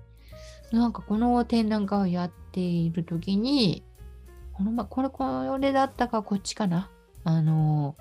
[0.71, 3.83] なんかこの展覧会をやっている時に
[4.53, 6.89] このまこれこれだったかこっちかな？
[7.23, 7.95] あの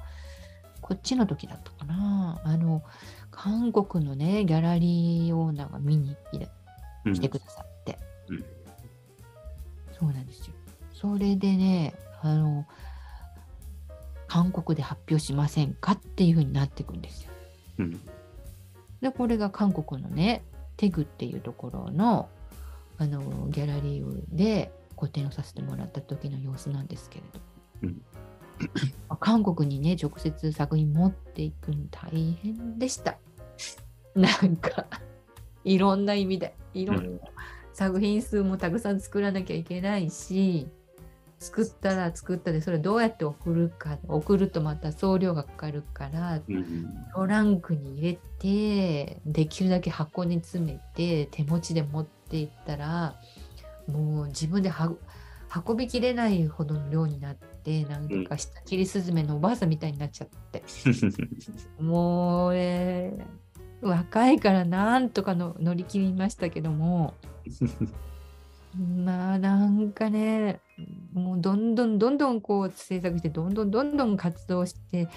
[0.80, 2.40] こっちの時だったかな？
[2.44, 2.82] あの
[3.30, 6.16] 韓国のねギャラリーオーナーが見に
[7.04, 8.44] 来てくださって、うん。
[9.98, 10.54] そうなんですよ。
[10.92, 12.66] それでねあの
[14.28, 15.92] 韓国で発表しませんか？
[15.92, 17.30] っていう風になっていくんですよ。
[17.78, 18.00] うん
[19.02, 20.42] でこれが韓国のね
[20.76, 22.28] テグっていうところの
[22.98, 27.40] あのギャラリーで個展をさせてもらった時の様子なんですけれど、
[27.82, 28.02] うん。
[29.08, 33.18] ま あ韓国にね直接作品持っていくの大変でした。
[34.14, 34.86] なんか
[35.64, 36.54] いろんな意味で。
[36.74, 37.22] いろんな
[37.72, 40.68] 作品数もたくさん作らなきゃいけないし
[41.42, 53.16] 作ったら作ったでそれどうやって送るか送るとまた送料がかかるからうんトランクに入れてできるだけ箱に詰めて手持ちで持っていったら
[53.88, 54.92] もう自分では
[55.66, 60.64] 運びきれないほどの量になってなんとか下切りスズメのおばあさんみたいになっちゃって、
[61.82, 63.42] もう、えー
[63.82, 67.14] 若いからなんとかの乗り切りましたけども
[68.76, 70.60] まあなんかね
[71.12, 75.08] もうどんどんどんどんこう制作してどんどんどんどん活動して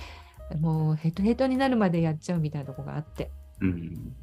[0.60, 3.32] もうヘトヘトになるまでやっちゃうみたいなとこがあって。
[3.62, 4.16] うん。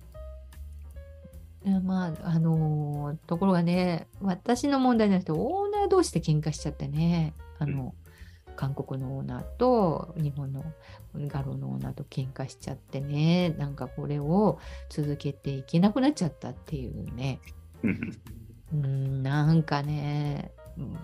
[1.64, 7.94] でまああのーところがね私の問題じゃなくてオーナー同士で喧嘩しちゃってねあの、
[8.56, 10.64] 韓国のオーナーと日本の
[11.28, 17.40] ガロのオーナーと喧嘩しちゃってねなんかこれを続けていけなくなっちゃったっていうね
[18.72, 20.96] うんなんかね、うん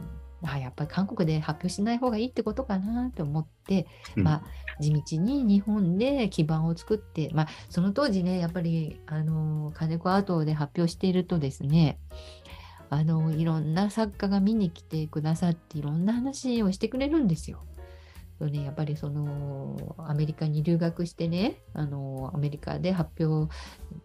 [0.42, 4.42] あやっぱり韓国で発表しない方がいいってことかなと思って、まあ、
[4.80, 11.98] 地道に日本で基盤を作って、まあ、その当時ねやっぱりあの金子アートで発表しているとですね
[12.90, 17.64] あのいろんな作家が見に来てくださっていろんな話をしてくれるんですよ。
[18.46, 23.52] ね、やっぱりそのアメリカに留学してねあのアメリカで発表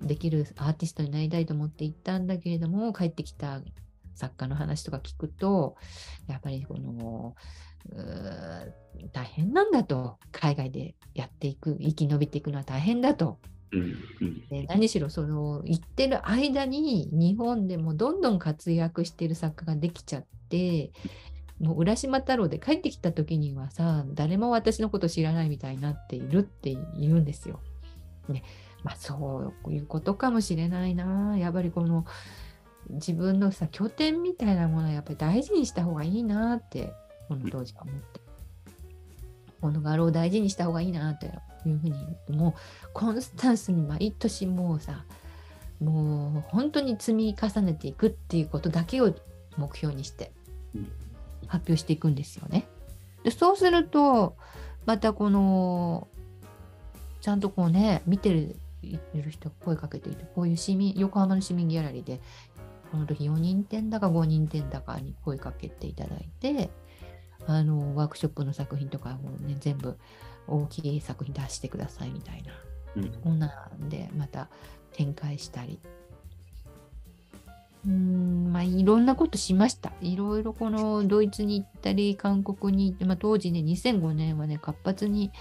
[0.02, 3.62] できるアーティストになりたいと思って行ったんだけれども帰ってきた
[4.16, 5.76] 作家の話とか聞くと
[6.28, 7.36] やっぱりこの
[9.12, 13.40] 大変なんだと海外でやっていく生き延びていくのは大変だと。
[13.72, 13.82] うん
[14.52, 20.92] うん、何しろその行ってる間に日本でもどんどん活躍してる作家ができちゃって
[21.64, 27.60] もう浦島太郎で帰ってきた時にはさ誰も私のこと知らないみたいになっているって言うんですよ。
[28.28, 28.44] ね。
[28.84, 31.38] まあ、そういうことかもしれないな。
[31.38, 32.06] やっぱりこの
[32.90, 36.92] 自分のさ拠点みたいなものはやっぱり大事にした方がいいなって
[37.30, 38.22] この当時は思って。
[39.62, 41.28] この画廊を大事にした方がいいなって
[41.66, 42.54] いうふうにもう
[42.92, 45.06] コンスタンスに毎年もうさ
[45.80, 49.16] もう本当に積み重ねていくっていうことだけを
[49.56, 50.34] 目標にして
[51.48, 52.68] 発表していくんですよね。
[53.24, 54.36] でそうすると
[54.86, 56.08] またこの
[57.22, 62.20] ちゃんとこうね見てるいる人声かけていてこういう市民横浜の市民ギャラリーで
[62.92, 66.70] この時4人展だか5人展だかに声かけていただいて
[67.48, 69.98] あのワークショップの作品とかをね全部
[70.48, 72.52] 大きい作品出してくださいみたいな、
[72.98, 74.50] うん、こんなんでまた
[74.92, 75.80] 展開したり
[77.86, 85.32] うんまあいろんなことしましたいろいろこのドイツに行ったり韓国に行って、まあ、当時ね2005年はね活発に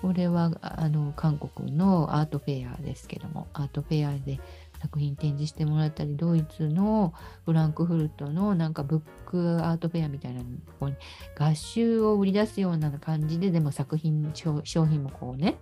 [0.00, 4.40] これはあの韓国のアートフェアですけどもアートフェアで
[4.80, 7.14] 作品展示してもらったりドイツの
[7.46, 10.46] フランクフルトのなんかブックアートフェアみたいなこ
[10.80, 10.96] こに
[11.38, 15.56] 合集を売り出すような感じででも作品商品もこうね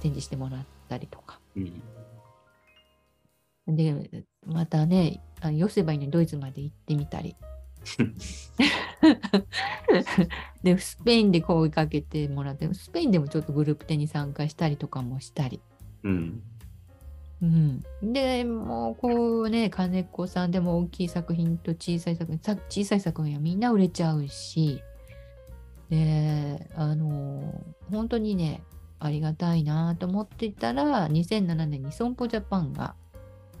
[0.00, 1.40] 展示してもらったりとか。
[3.66, 5.20] うん、でまたね
[5.52, 7.36] 寄せばいいのにドイツまで行ってみたり。
[10.62, 15.60] でスペインで声かけてもらってスペインでもちょっとグループ展に参加したりとかもしたり。
[16.02, 16.42] うん
[17.40, 24.82] うん、でもうこうね金子さんでも大きい作品と小さい作品小さい作品はみんな売れちゃうし
[25.88, 28.62] であの本当にね
[28.98, 32.96] ありがたいなと思っていたら2007年に損保ジャパンが、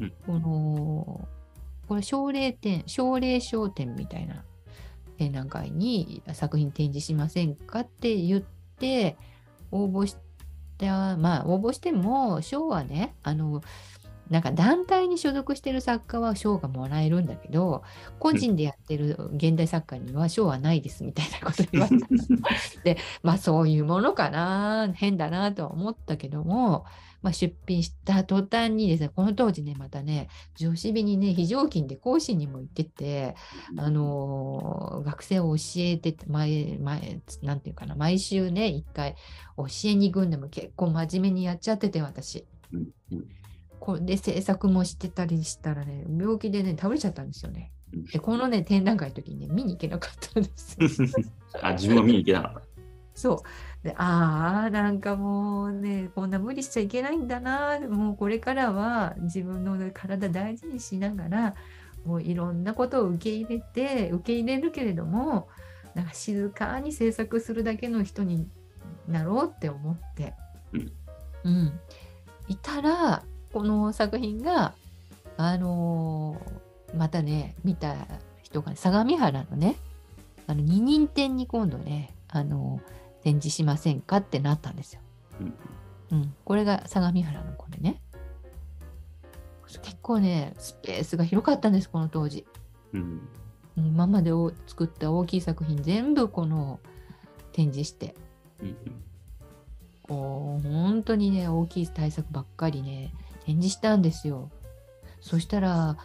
[0.00, 1.28] うん、この
[1.88, 4.44] これ奨励展奨励商店みたいな
[5.16, 8.42] 展覧会に作品展示しませんかって言っ
[8.78, 9.16] て
[9.72, 10.28] 応募して
[10.78, 13.62] でまあ応募しても賞はねあの
[14.30, 17.82] なんか団体に所属してる作家は賞がもらえるんだけど
[18.18, 22.06] 個人でやってる現代作家には賞はないですみたいなこと言われた。
[22.84, 26.84] でまあそういうものかな変だなとは思ったけども
[27.22, 33.34] まあ、出品した途端にですね、この当時ね、またね、女子美にね、非常勤で講師にも行ってて、
[33.76, 39.16] あのー、学生を教えて、前、前、なんていうかな、毎週ね、一回
[39.56, 42.46] 教えに行くんでも結構真面目にやっちゃってて、私。
[43.80, 47.72] これで制作もしてたりしたらね、病気でね、倒れちゃったんですよね。
[48.12, 50.76] で、このね、展覧会の時にね、見に行けなかったんです。
[51.62, 52.60] あ、自分は見に行けなかった。
[53.14, 53.38] そう。
[53.82, 61.54] でああなんかもうねこんな無理しちゃいけないんだなもうこれからは自分の体大事にしながら
[62.04, 65.48] もういろんなことを受け入れて受け入れるけれども
[65.94, 68.48] なんか静かに制作するだけの人に
[69.06, 70.34] なろうって思って、
[71.44, 71.72] うん、
[72.48, 74.74] いたらこの作品が
[75.36, 77.94] あのー、またね見た
[78.42, 79.76] 人が相模原のね
[80.48, 85.02] あの二人展に今度ねあのー展示しませんかってなったんですよ。
[86.10, 88.00] うん、これが相模原のこれね。
[89.82, 92.46] 結構ね、スペースが広かったんです、この当時。
[92.94, 93.20] うん、
[93.76, 96.80] 今までを作った大きい作品全部この
[97.52, 98.14] 展示して、
[98.62, 98.76] うん、
[100.04, 103.12] こう本当にね、大きい対策ばっかりね、
[103.44, 104.50] 展示したんですよ。
[105.20, 105.98] そしたら、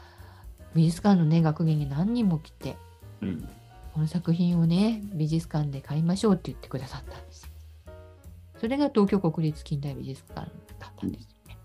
[0.76, 2.76] 美術館のね、学芸に何人も来て、
[3.22, 3.50] うん
[3.94, 7.54] この作品をね美術館で買いましょうって言ってくださったんです
[8.64, 10.50] それが東京国立近代美術館
[10.80, 11.58] だったんですよね。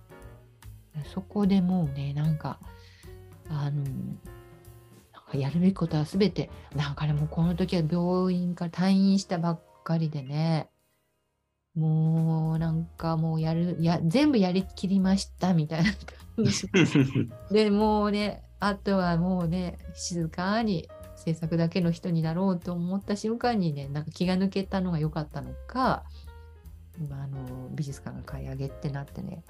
[1.14, 2.58] そこでもうねなんか
[3.48, 3.84] あのなん
[5.30, 10.68] かやるべきことは全てなんかねもうこの時は病院から退院したばっかりでね
[11.76, 15.92] もうなんかもうやるや全部やりきりましたみたいな
[16.34, 16.68] 感じ
[17.52, 20.88] で もうねあとはもうね静かに
[21.18, 26.04] 制作だけの人になろうと思った瞬間にねなんか気が抜けたのが良かったのか、
[27.10, 29.42] まあ、あの美術館が買い上げってなってね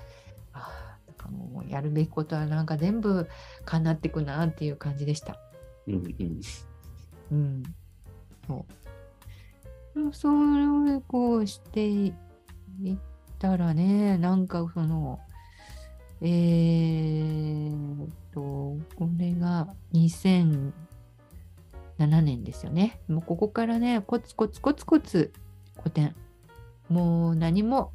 [0.52, 3.28] あなんかもうやるべきことはなんか全部
[3.64, 5.36] 叶っていくなっていう感じでした。
[5.86, 6.40] うん、
[7.30, 7.62] うん、
[8.46, 10.12] そう。
[10.12, 12.96] それをこうしていっ
[13.38, 15.18] たらね、なんかその、
[16.20, 18.40] えーっと、
[18.96, 19.68] これが
[21.98, 23.00] 2007年ですよね。
[23.08, 25.32] もうここからね、コツコツコツコツ
[25.78, 26.14] 古典。
[26.88, 27.92] もう何も、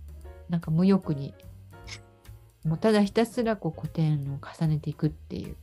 [0.50, 1.34] なんか無欲に、
[2.66, 5.56] もうただひたすらこう古典を重ねていくっていう、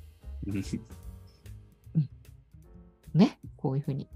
[3.14, 4.08] ね、こういうふうに。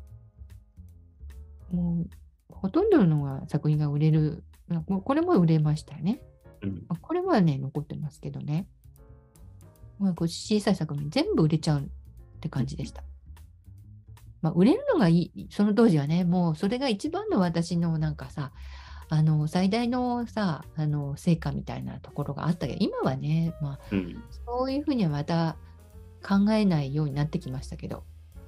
[1.70, 2.09] もう、
[2.49, 6.20] ほとんどのが作品が売れる、まあここれも売れましたよね。
[6.62, 8.66] うんまあこれはね、残ってますけどね。
[9.99, 11.85] まあ、こう小さい作品全部売れちゃうっ
[12.41, 13.05] て感じでした。
[14.45, 18.53] まあ、売れるのがいい、その当時はね、もうそれが一番の私のなんかさ、
[19.09, 25.57] あの最大のさあの成果みたいなところがあったけど、今はね、まあ、うんそういうふうにはまた
[26.22, 28.05] 考えないようになってきましたけど、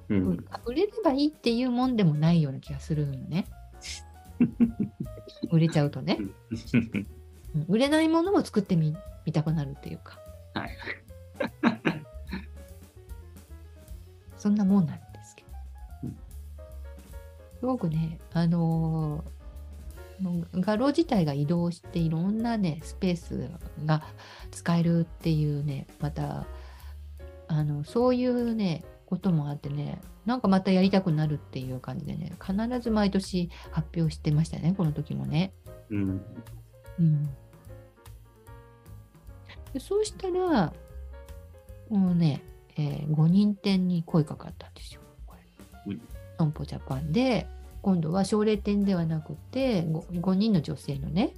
[0.09, 3.47] うん売れればいいっていうもんでもないような気がするのね。
[5.49, 6.19] 売れちゃうとね。
[6.73, 7.07] うん
[7.67, 8.95] 売れないものも作ってみ
[9.25, 10.19] 見たくなるっていうか。
[10.53, 10.69] はい。
[14.37, 15.06] そんなもんなんですけどうん。
[17.59, 19.37] すごくね、あのー
[20.53, 23.51] 画廊自体が移動していろんなね、スペース
[23.85, 24.03] が
[24.51, 26.47] 使えるっていうね、また、
[27.47, 35.53] あの、そういうね、こともあってね、なんかまたやりたくなるっていう感じでね、必ず毎年発表してましたね、この時もね。
[35.89, 36.21] うん
[36.99, 37.23] うん、
[39.73, 40.73] でそうしたら、
[41.89, 42.41] このね、
[42.75, 45.01] えー、5人店に声かかったんですよ。
[46.37, 47.47] 損保ジャパンで、
[47.81, 51.33] 今度は奨励店ではなくて5、5人の女性のね、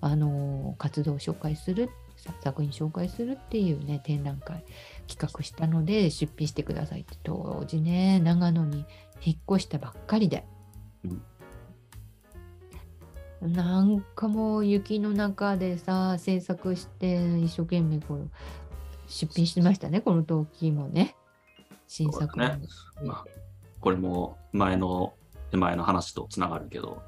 [0.00, 4.64] あのー活動を紹介する、さ作品紹介するっていうね、展覧会
[5.08, 8.84] 企画したので、出品してくださいって、当時ね、長野に
[9.24, 10.44] 引っ越したばっかりで。
[13.40, 18.30] なんかもう雪の中でさ制作して一生懸命こう
[19.08, 21.14] 出品してましたねこの時もね。
[21.86, 22.58] 新作ね。
[23.04, 23.45] まあ
[23.80, 25.14] これも前の
[25.50, 27.02] 手前の話とつながるけど、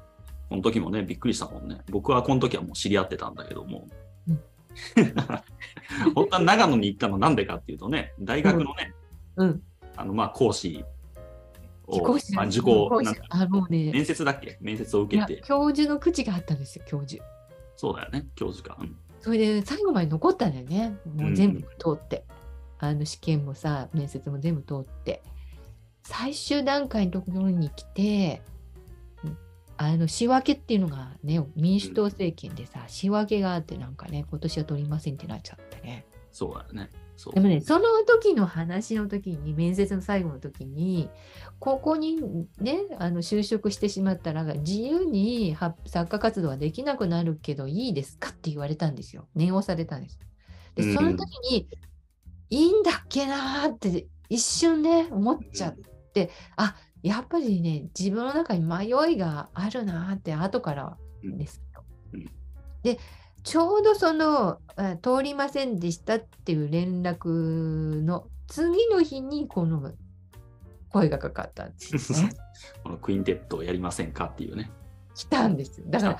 [0.49, 1.81] この時もね、びっくりしたもんね。
[1.89, 3.87] 僕はこの時はもう知り合ってたんだけども、
[4.27, 4.39] うん。
[6.15, 8.93] 本当は長野に行ったのなんでかっていうとね、大学のね、
[9.35, 9.63] うん。
[9.95, 10.83] あのまあ講師
[12.35, 13.91] まあ、受講なんかあもうね。
[13.91, 14.57] 面接だっけ？
[14.61, 17.23] 面接を受けて、教授の口があったんですよ教授。
[17.75, 18.77] そうだよね、教授か。
[18.79, 18.95] うん。
[19.21, 20.97] それで最後まで残ったんだよね。
[21.15, 22.25] もう全部通って、
[22.77, 25.23] あの試験もさ面接も全部通って
[26.09, 28.41] 最終段階のところに来て
[29.23, 29.37] うん
[29.77, 36.89] あの仕分けっていうのがね民主党政権でさ、仕分けがあってなんかね今年は取りませんってなっちゃってねそうだよね。
[37.33, 41.09] でもね、その時の話の時に、面接の最後の時に、
[41.59, 49.27] ここにね、あの就職してしまったら、自由には作家活動はできなくなるけど、いいですかって言われたんですよ。
[49.35, 50.17] 念をされたんです。
[50.75, 51.67] で、その時に、
[52.51, 55.75] いいんだっけなーって一瞬ね、思っちゃっ
[56.11, 61.83] て、あやっぱりね、自分の中に迷いがあるなーって、後からうんですよ。
[62.13, 62.31] うん
[62.81, 62.97] で、
[63.43, 69.91] ちょうどそのあ通りませんでしたっていう連絡の次の日にこの
[70.89, 72.29] 声がかかったんですよね。
[72.83, 74.71] このクインテットをやりませんかっていうね。
[75.13, 75.87] 来たんですよ。
[75.89, 76.19] だから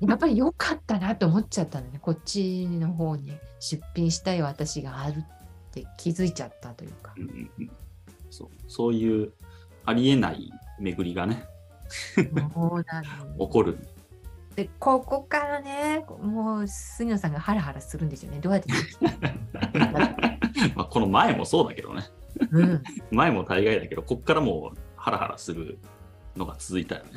[0.08, 1.98] やっぱり良かったなと思っちゃったのね。
[1.98, 5.24] こっちの方に出品したい私があるっ
[5.72, 7.14] て気づいちゃったというか。
[7.16, 7.70] うんうんうん
[8.36, 9.32] そうそういう
[9.86, 11.46] ありえない巡りがね、
[12.16, 12.28] 起
[13.48, 13.78] こる。
[14.54, 18.40] でここからねもう杉野さんがハラハラするんですよね。
[18.40, 18.68] どうやって
[20.74, 22.02] まあこの前もそうだけどね。
[22.50, 25.78] うん、前も大概だけど、こっからもうハラハラする
[26.36, 27.12] のが続いたよね。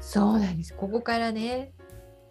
[0.00, 0.72] そうなんです。
[0.74, 1.72] ここからね、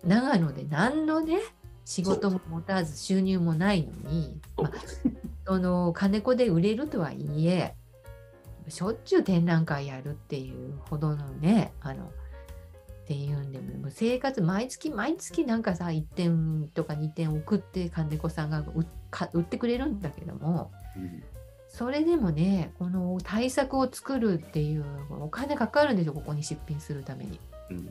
[0.04, 1.38] 長野で何のね、
[1.86, 4.72] 仕事も持たず収入もないのに、まあ、
[5.46, 7.76] その金子で売れるとはいえ、
[8.72, 18.64] しょっちゅう展覧会やるっていうほどのね、あの、っていうんでも生活毎月毎月なんかさ1点とか2点送って金子さんが
[19.34, 21.22] 売ってくれるんだけどもうん
[21.68, 27.40] それでもねこの対策を作るっていうお金かかるんですよここに出品するために。
[27.72, 27.90] うん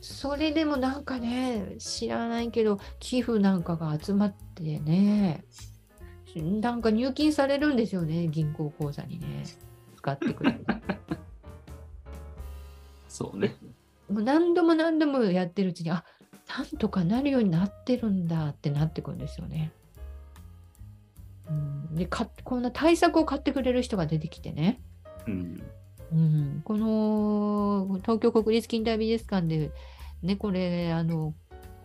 [0.00, 5.44] それでもなんかね、知らないけど、寄付なんかが集まってね、
[6.42, 9.44] なんか入金されるんですよね、銀行口座にね。
[9.96, 10.64] 使ってくれる。
[13.08, 13.56] そうね。
[14.10, 16.04] もう何度も何度もやってるうちに、あ
[16.58, 19.72] なんとかなるようになってるんだってなってくるんですよね。
[21.48, 24.80] うん、でかこんな対策を買ってくれる人が出てきてね。
[25.26, 25.62] うん
[26.12, 29.72] うん、この東京国立近代美術館で、
[30.22, 31.34] ね、これあの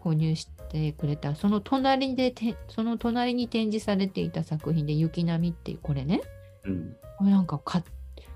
[0.04, 6.22] 購入してくれたその隣でてその隣に展示されていた作品で「雪並み」っていうこれね
[6.64, 6.96] うん。
[7.18, 7.84] これなんか買っ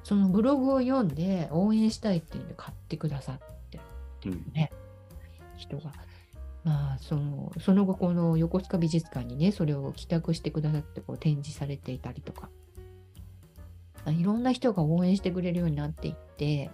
[0.03, 3.39] そのブログを読んで応援したいっていうんで買ってくださっ
[3.71, 3.79] て
[4.25, 4.45] うん。
[5.57, 5.91] 人が。
[6.63, 12.49] まあ、そのその後この横須賀美術館にねそれを帰宅してくださってこう展示されていたりとか
[14.03, 16.71] あいろんな人が応援してくれるようになっていって、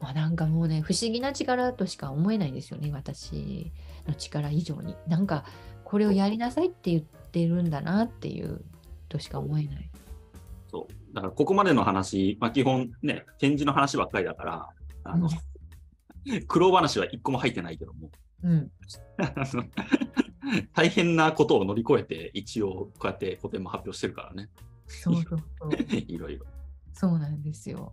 [0.00, 3.72] まあ、なんかもうね不思議な力としか思えないですよね私
[4.06, 5.44] の力以上になんか
[5.84, 8.64] これをやりなさいって言ってるんだなっていう
[9.08, 9.90] としか思えない。
[10.68, 11.14] そう。
[11.14, 14.68] だから、ここまでの話、まあ、基本ね、展示の話ばっかりだから、
[15.04, 15.28] あの、
[16.48, 18.10] 苦労話は一個も入ってないけども、
[18.42, 18.70] うん、
[20.74, 24.48] 大変なことを乗り越えて、一応、こうやって個展も発表してるからね。
[24.86, 26.46] そうそうそう いろいろ。
[26.92, 27.92] そうなんですよ。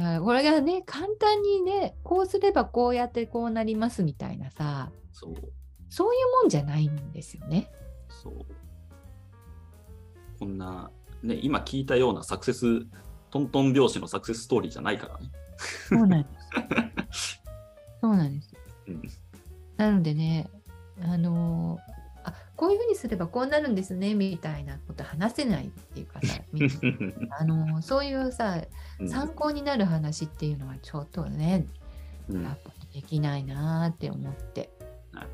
[0.00, 5.34] だからこれがね簡単にねこうすればこうやってこうなりますみたいなさそう。
[5.90, 7.70] そういうもんじゃないんですよね。
[8.08, 8.34] そう。
[10.38, 10.90] こんな、
[11.22, 12.86] ね、今聞いたようなサクセス、
[13.30, 15.30] トントン拍子のサクセスストーリーじゃないからね。
[15.88, 16.28] そうなんで
[17.12, 17.42] す。
[18.00, 18.54] そうなんです。
[18.86, 19.02] うん
[19.76, 20.46] なのでね
[21.02, 21.78] あの
[22.60, 26.68] こういうふうにすればこうなるんですねみたいなこと話せないっていうかさ み
[27.30, 28.62] あのーそういうさ
[28.98, 29.08] うん。
[29.08, 31.64] 参考になる話っていうのはちょっとね
[32.28, 32.42] うん。
[32.42, 34.68] やっぱりできないなーって思って。
[35.14, 35.26] はい。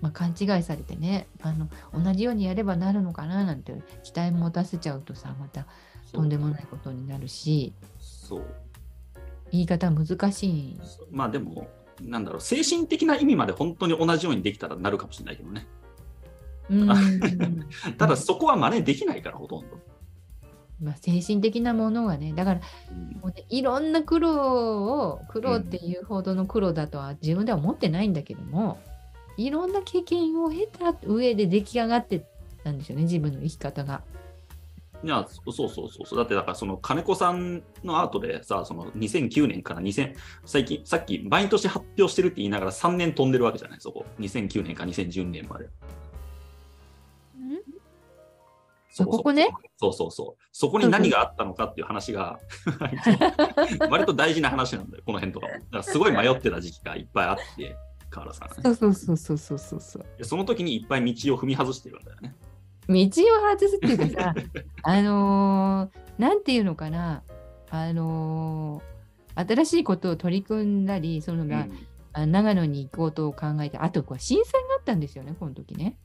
[0.00, 5.68] まあ、勘違いされてねあの同じようにやればなるのかななんて期待持たせちゃうとさまた
[6.12, 7.72] とんでもないことになるし。
[8.00, 8.44] そう。
[9.52, 10.80] 言い方難しい。
[11.12, 11.68] まあでも、
[12.02, 15.66] なんだろう、精神的な意味まで本当に同じようにできたらなるかもしれないけどね。
[16.70, 16.88] うん
[17.98, 19.78] ただそこは真似できないから、ほとんど。
[20.82, 28.78] まあ精神的なものはねだからうんもうねいろんな苦労を苦労っていうほどの苦労だとは自分では思ってないんだけども
[29.36, 32.24] いろんな経験を経た上で出来上がって
[32.64, 34.02] たんですよね自分の生き方が。
[35.02, 36.18] いや、そそうそうそうそう。
[36.18, 44.04] だって、だから、その金子さんのアートでさ、その2009年から2000、最近、さっき、毎年発表してるって言いながら3年飛んでるわけじゃない、そこ。
[44.18, 45.68] 2009年から2012年まで。
[48.92, 49.48] そここね？
[49.76, 50.42] そうそうそう。
[50.52, 52.40] そこに何があったのかっていう話が、
[53.88, 55.52] 割と大事な話なんだよ、この辺とかも。
[55.52, 57.76] だからすごい迷ってた時期がいっぱいあって、
[58.10, 60.04] 河原さんがねそうそうそうそうそうそうそう。
[60.18, 62.34] でその時にいっぱい道を踏み外してるんだよね。
[62.92, 64.34] 道を外すっていうかさ
[64.82, 67.22] あのーなんていうのかな
[67.70, 68.90] あのー
[69.48, 75.96] 新しいことを取り組んだりそのが、うんあ長野に行こうと考えてあとこれ震災があったんですよねこの時ね。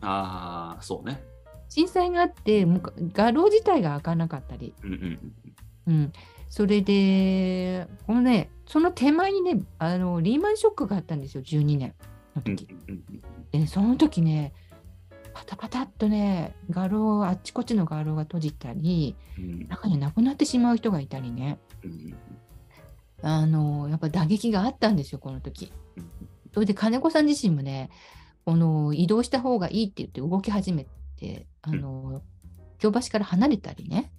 [0.00, 1.20] ああ、そうね。
[1.68, 5.18] 震災があってもう画廊自体が開かなかったり、うん
[5.88, 6.12] うん
[6.48, 11.94] それでこのねその手前にねあのリーマンショックがあったんですよ12年
[12.36, 12.68] のうん時。
[12.88, 14.52] うんうんでねその時ね
[15.34, 19.68] パタパタっとね画廊あっちこっちの画廊が閉じたりうん。
[19.68, 21.58] 中に亡くなってしまう人がいたりね。
[21.84, 22.14] うん。
[23.22, 25.72] あのやっぱ打撃があったんですよこの時。
[25.96, 26.10] うん。
[26.52, 27.90] それで金子さん自身もね
[28.44, 32.22] この移動した方がいいって言って動き始めてあの、
[32.78, 34.10] 京橋から離れたりね、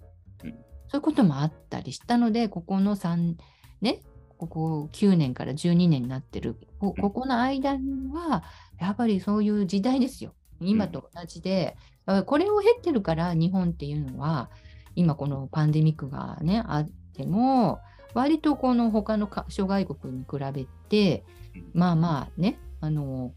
[0.44, 0.50] うん。
[0.50, 0.56] そ
[0.94, 3.34] ういうこともあったりしたのでここの3
[3.80, 4.00] ね
[4.38, 6.56] ここ9年から12年になってる。
[6.78, 7.72] こここの間
[8.12, 8.42] は
[8.80, 10.34] やっぱりそういう時代ですよ
[10.70, 14.50] 今と同じで、あこれを経てるから日本っていうのは
[14.94, 17.80] 今このパンデミックがねあっても
[18.14, 21.24] 割とこの他のか諸外国に比べて
[21.72, 23.32] まあまあねあの、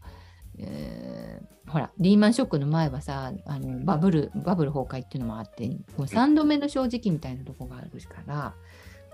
[0.58, 8.54] えーほらリーマンショックの前はさあのバブルバブル崩壊っていうのもあってもう3度目の正直みたいなとこがあるから。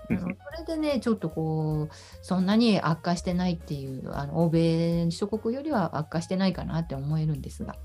[0.09, 7.77] それでねちょっとこうそんなに悪化してないっていうあの欧米諸国よりは悪化してないかなって思えるんですが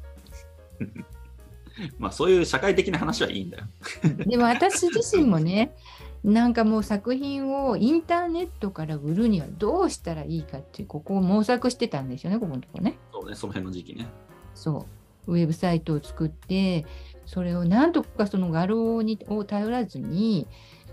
[1.98, 3.64] まあそういう社会的な話はいいんだよ。
[4.26, 5.76] でも私自身もね
[6.24, 12.98] なんかもう作品をインターネットから売るにはどうしたらいいかってここを模索してたんですよねここのとこね。
[13.12, 14.06] そうね、その辺の時期ね。
[14.54, 14.86] そ
[15.26, 16.86] うウェブサイトを作って
[17.26, 20.48] それをなんとかその画廊にを頼らずに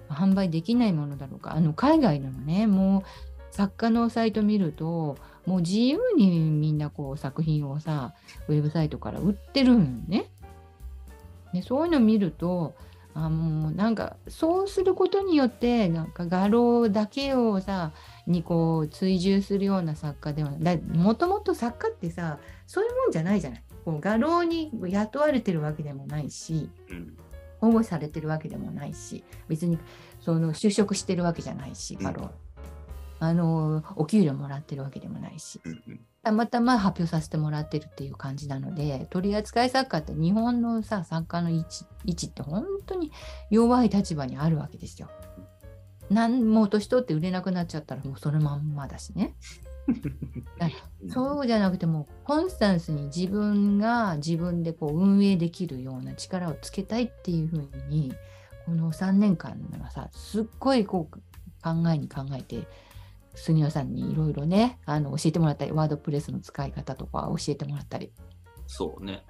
[0.09, 3.03] 販売できないものだろうかあの海外のねもう
[3.55, 8.13] 作家のサイト見るともう自由にみんなこう作品をさ
[8.47, 10.31] ウェブサイトから売ってるんね。
[11.53, 12.75] ねそういうの見ると
[13.13, 17.93] あもうなんかそうすることによってなんか画廊だけをさ
[18.27, 27.17] にこう追従するような作家ではないだもともと作家ってさそういうもんじゃないじゃないこう画廊に雇われてるわけでもないしうん。
[27.61, 29.79] 保護されてるわけでもないし別に
[30.19, 32.44] その就職してるわけじゃないし、うんパロー
[33.25, 35.59] あのお給料もらってるわけでもないし
[36.23, 43.11] たまたま発表させてもらってるっていう感じなので取扱作家って日本のさ作家の位置位置って本当に
[43.49, 45.09] 弱い立場にあるわけですよ。
[46.09, 49.35] 何も年取って売れなくなっちゃったらもうそのまんまだしね。
[51.09, 58.13] そうじゃなくてもうコンスタンスに自分が自分でこう運営できるような力をつけたいっていうふうに
[58.65, 61.15] この3年間はさすっごいこう
[61.63, 62.67] 考えに考えて
[63.35, 68.11] 杉野さんにいろいろねあの教えてもらったりワードプレスの使い方とか教えてもらったり
[68.67, 69.23] そうね。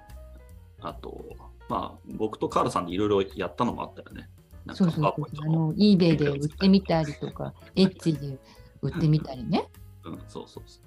[0.80, 1.24] あと、
[1.68, 4.28] まあ、僕とカールさんでいろいろやったのもあったよね。
[4.64, 8.38] なんかそうそうパワーポイントあの eBay で売ってみたりとか エッジで
[8.82, 9.68] 売ってみたりね
[10.04, 10.80] うん、そうそうそ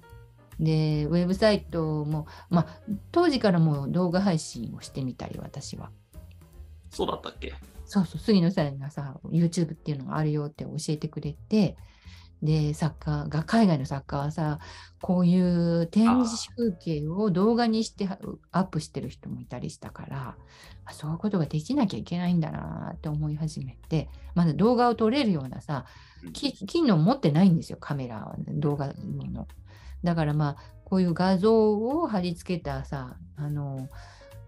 [0.58, 0.64] う。
[0.64, 2.66] でウェブサイトも、まあ、
[3.12, 5.90] 当時からもう動画配信をしてみたり私は。
[6.90, 7.54] そうだったっけ？
[7.86, 11.76] そうそう、杉野さんがさ、YouTube っていうのがあるよって教えてくれて、
[12.42, 14.58] で、作家が、海外の作家はさ、
[15.02, 18.08] こういう展示風景を動画にして
[18.50, 20.36] アップしてる人もいたりしたから、
[20.84, 25.84] あそういうことができなきゃいけないんだなって思い始めて、まだ動画を撮れるようなさ、
[26.32, 28.92] 機能持ってないんですよ、カメラは、ね、動画
[29.32, 29.46] の。
[30.02, 33.88] だからまあ、こういう画像を貼り付けたさ、あの、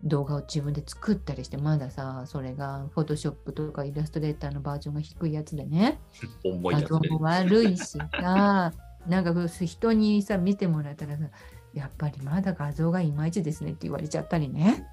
[0.05, 6.01] 動画を自分で作ったりして、まださ、それが、フォトショップとかイラストレーターのバージョンが低いやつでね、
[6.45, 6.89] 重いやつで。
[6.91, 8.73] 画像も悪いしさ、
[9.07, 11.25] なんか人にさ、見てもらったらさ、
[11.73, 14.87] やっぱりまだ画像がいまいちですねって言われちゃったりね、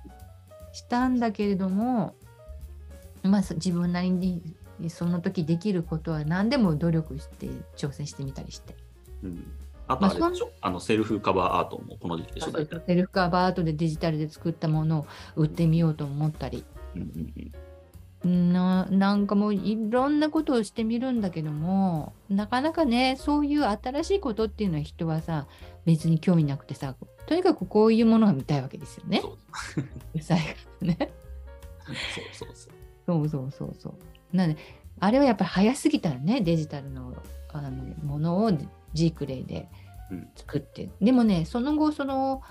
[0.72, 2.16] したんだけれども、
[3.24, 4.56] まあ、そ自分なりに
[4.90, 8.76] その時できることは何でも努力して挑戦してみたりして。
[9.24, 9.52] うん
[9.90, 12.80] あとあれでしょ、あのセルフカバーアートもこの時期でしょ、大体。
[12.86, 16.64] セルフカバーアートでデジタルで作ったものを売ってみようと思ったり、
[16.96, 17.52] うんうん
[18.24, 18.54] うん。
[18.54, 25.48] ななんかもういろんなことをしてみるんだけどもなかなかねそういう新しいことっていうのは人はさ
[25.86, 29.22] 別に興味なくてさとにかくこういうものが見たいわけですよね。
[29.22, 29.38] そ
[30.16, 30.22] う。
[30.22, 30.40] 最
[30.82, 30.98] 後ね。
[32.34, 32.74] そうそうそう。
[33.06, 34.36] そうそうそうそう。
[34.36, 34.58] なんで
[35.00, 37.16] あれはやっぱり早すぎたらねデジタルの
[37.52, 38.52] あのものを
[38.94, 39.70] ジークレーで。
[39.74, 39.79] うん
[40.36, 42.42] 作って、でもねその後その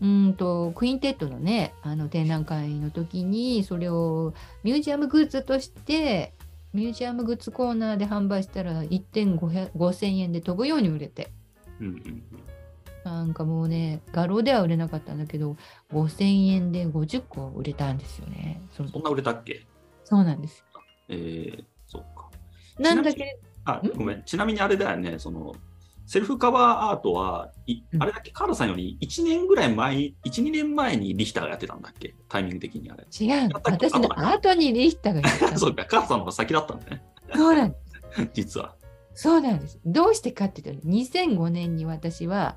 [0.00, 6.34] うんとクインテットのねあの展覧会の時にそれをミュージアムグッズとして
[6.72, 11.30] ミュージアムグッズコーナーで販売したら1点5000円で飛ぶように売れて。
[11.80, 12.22] うんうんうん。
[13.04, 15.56] なんかもうね画廊では売れなかったんだけど
[15.92, 19.64] 5000円で50個売れたんですよねそのそんな売れたっけ？
[20.02, 20.64] そうなんです
[21.08, 22.28] えー、そうか。
[22.78, 24.22] なんだけあん、ごめん。
[24.24, 25.54] ちなみにあれだよね、その、
[26.06, 27.50] セルフカバーアートは、
[27.98, 32.14] あれだっけ、カールさんより1年ぐらい前、1、2年前にリヒターがやってたんだっけ？
[32.28, 33.04] タイミング的にあれ。
[33.04, 33.50] 違う。
[33.64, 35.58] 私の後にリヒターが言った。
[35.58, 37.04] そうか、カールさんの方が先だったんだね、
[37.34, 37.76] そうなんで
[38.14, 38.28] す。
[38.32, 38.74] 実は。
[39.14, 39.80] そうなんです。
[39.84, 42.56] どうしてかっていうと、2005年に私は、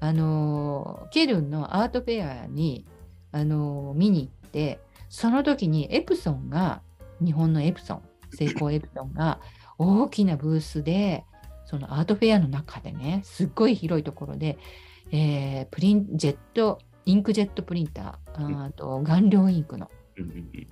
[0.00, 2.86] あのーケルンのアートフェアに、
[3.32, 4.80] あのー見に行って、
[5.10, 6.80] その時にエプソンが、
[7.20, 9.40] 日本のエプソン、成功エプソンが
[9.78, 11.24] 大きなブースで、
[11.66, 14.58] そのアートフェアの中でね、すっごい広いところで、
[15.12, 19.90] えープリンジェット、インクジェットプリンター、あと顔料インクの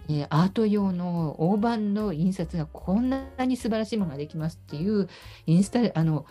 [0.09, 5.09] えーアート用の大判の印刷がこんなに素晴らしいものができますっていう
[5.47, 6.27] インスタあの、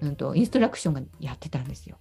[0.00, 1.96] うん、とインストラクションがやってたんですよ。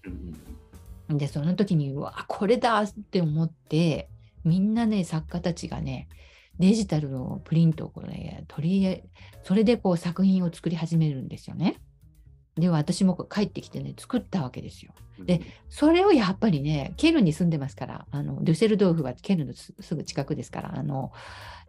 [1.10, 4.10] でその時にうわこれだって思って
[4.44, 6.10] みんなね作家たちがね
[6.60, 9.04] デジタルのプリントをこれ取り入れ
[9.44, 11.80] それでこう作品を作り始めるんですよね。
[12.58, 14.94] で私も帰ってきてね作ったわけですよ。
[15.20, 21.12] うんでそれをやっぱりね、ケルンに住んでますから、あのデュッセルドーフはケルンのすすぐ近くですから、あの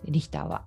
[0.05, 0.64] リヒターは。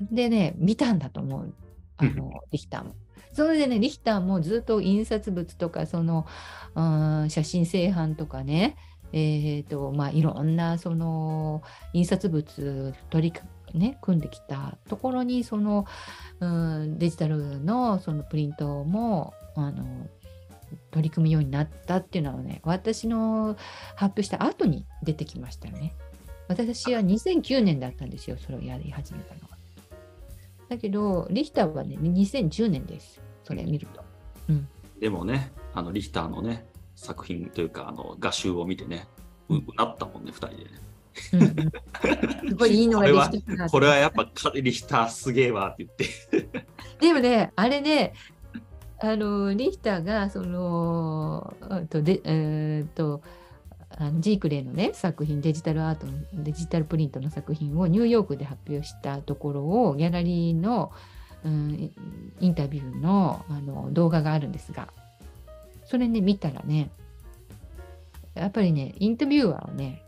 [0.00, 1.54] でね、見たんだと思う、
[1.96, 2.94] あのリヒターも。
[3.32, 6.26] それでね、リヒターもずっと印刷物とか、その、
[6.74, 8.76] うん写真製版とかね、
[9.12, 11.62] えーとまあ、いろんなその
[11.92, 13.46] 印刷物取りか、
[13.76, 15.86] ね、組んできたところにその、
[16.40, 20.08] うん、デジタルのそのプリントもあの
[20.90, 23.56] 取り組むようになったっていうのはね私の
[23.94, 25.94] 発表した後に出てきましたよね。
[26.48, 29.56] 私は2009年だったんですよそれをやり始めたのは。
[30.68, 34.06] だけどリヒターはね2010年ですそれ見ると。
[35.00, 39.06] でもね、あのリヒターのね、作品というか、あの画集を見てね、
[39.48, 40.70] ううなったもんね、二人でね。
[41.32, 43.30] うんうん、すごいいいのが
[43.70, 45.86] これはやっぱリヒターすげえわって
[46.30, 46.66] 言って。
[47.00, 48.14] でもね、あれね、
[48.98, 53.22] あのリヒターがその、うんとでえーと
[53.98, 60.92] あのジークレイのね作品デジタルアートのデジタルプリントの作品をニューヨークで発表したところをギャラリーの、
[61.44, 61.92] うん、
[62.40, 64.88] インタビューのあの動画があるんですが
[65.84, 66.90] それね見たらね
[68.34, 70.02] やっぱりねインタビュアーはね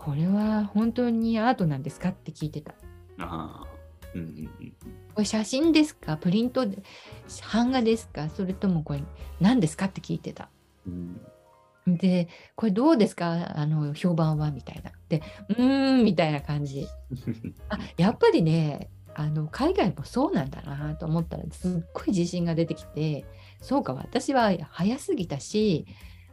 [0.00, 2.72] これは本当にアートなんですかって聞いてた。
[3.18, 3.66] ああ。
[4.14, 4.72] うんうんうん。
[5.12, 6.16] これ写真ですか？
[6.16, 6.84] プリントで
[7.52, 8.30] 版画ですか？
[8.30, 9.02] それともこれ
[9.40, 10.50] 何ですかって聞いてた。
[10.86, 11.20] うん
[11.88, 13.58] で、これどうですか？
[13.58, 14.92] あの評判はみたいな。
[15.08, 16.86] で、うーんみたいな感じ。
[17.68, 23.24] あやっぱりねあの海外もそうなんだなと思ったらすっごい自信が出てきて
[23.60, 25.86] そうか私は早すぎたし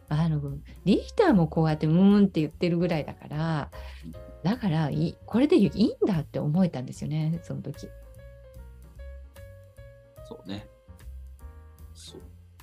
[0.10, 0.42] あの
[0.86, 3.72] リヒターもこうやってうーんって言ってるぐらいだから
[4.44, 7.90] だからいいこれでいいんだって思えたんですよねその時。
[10.28, 10.68] そうね。
[11.94, 12.22] そう。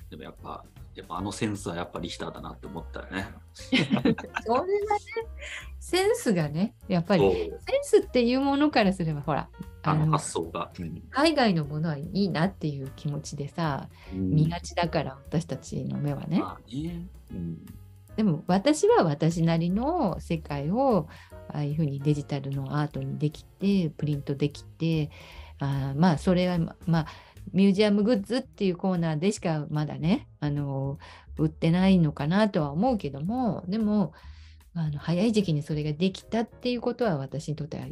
[0.09, 0.63] でもやっぱ、
[0.95, 3.27] やっぱあのセンスはやっぱリヒターだなって思ったよね。
[3.55, 4.15] それがね
[5.79, 9.49] センスがねやっぱりセンスっていうものからすればほら
[9.81, 10.71] あのあの発想が。
[10.79, 16.39] うん海外のものはいいなっていう気持ちでさ見がちだから私たちの目はね。
[16.39, 17.07] まあね。
[17.33, 17.65] うん。
[18.15, 21.07] でも私は私なりの世界を
[21.49, 25.09] ああいうふうにデジタルのアートにできてプリントできて
[25.59, 27.07] あーまあそれはままあ
[27.51, 30.99] ミュージアムグッズっていうコーナーでしかまだねあの
[31.37, 34.13] 売ってないのかなとは思うけどもでも
[34.75, 37.85] あの早い時期にそれができたっていうことは私にとっては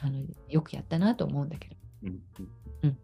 [0.00, 1.76] あのよくやったなと思うんだけど。
[2.82, 2.98] うん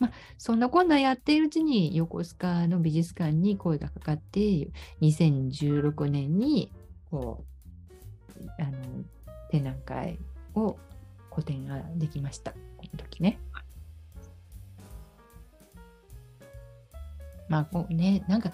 [0.00, 4.68] まあそんなこんなやっているうちに横須賀の美術館に声がかかって
[5.00, 6.72] 2016年に
[7.10, 7.44] こ
[8.38, 8.72] うあの
[9.50, 10.18] 展覧会
[10.54, 10.76] を
[11.30, 12.52] 個展ができました。
[12.52, 12.58] こ
[12.92, 13.38] の時ね。
[17.48, 18.52] まあこうねなんか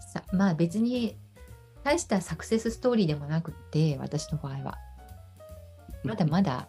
[0.00, 1.16] さまあ別に
[1.84, 4.78] 大したサクセスストーリーでもなくって私の場合は。
[6.04, 6.68] まだまだ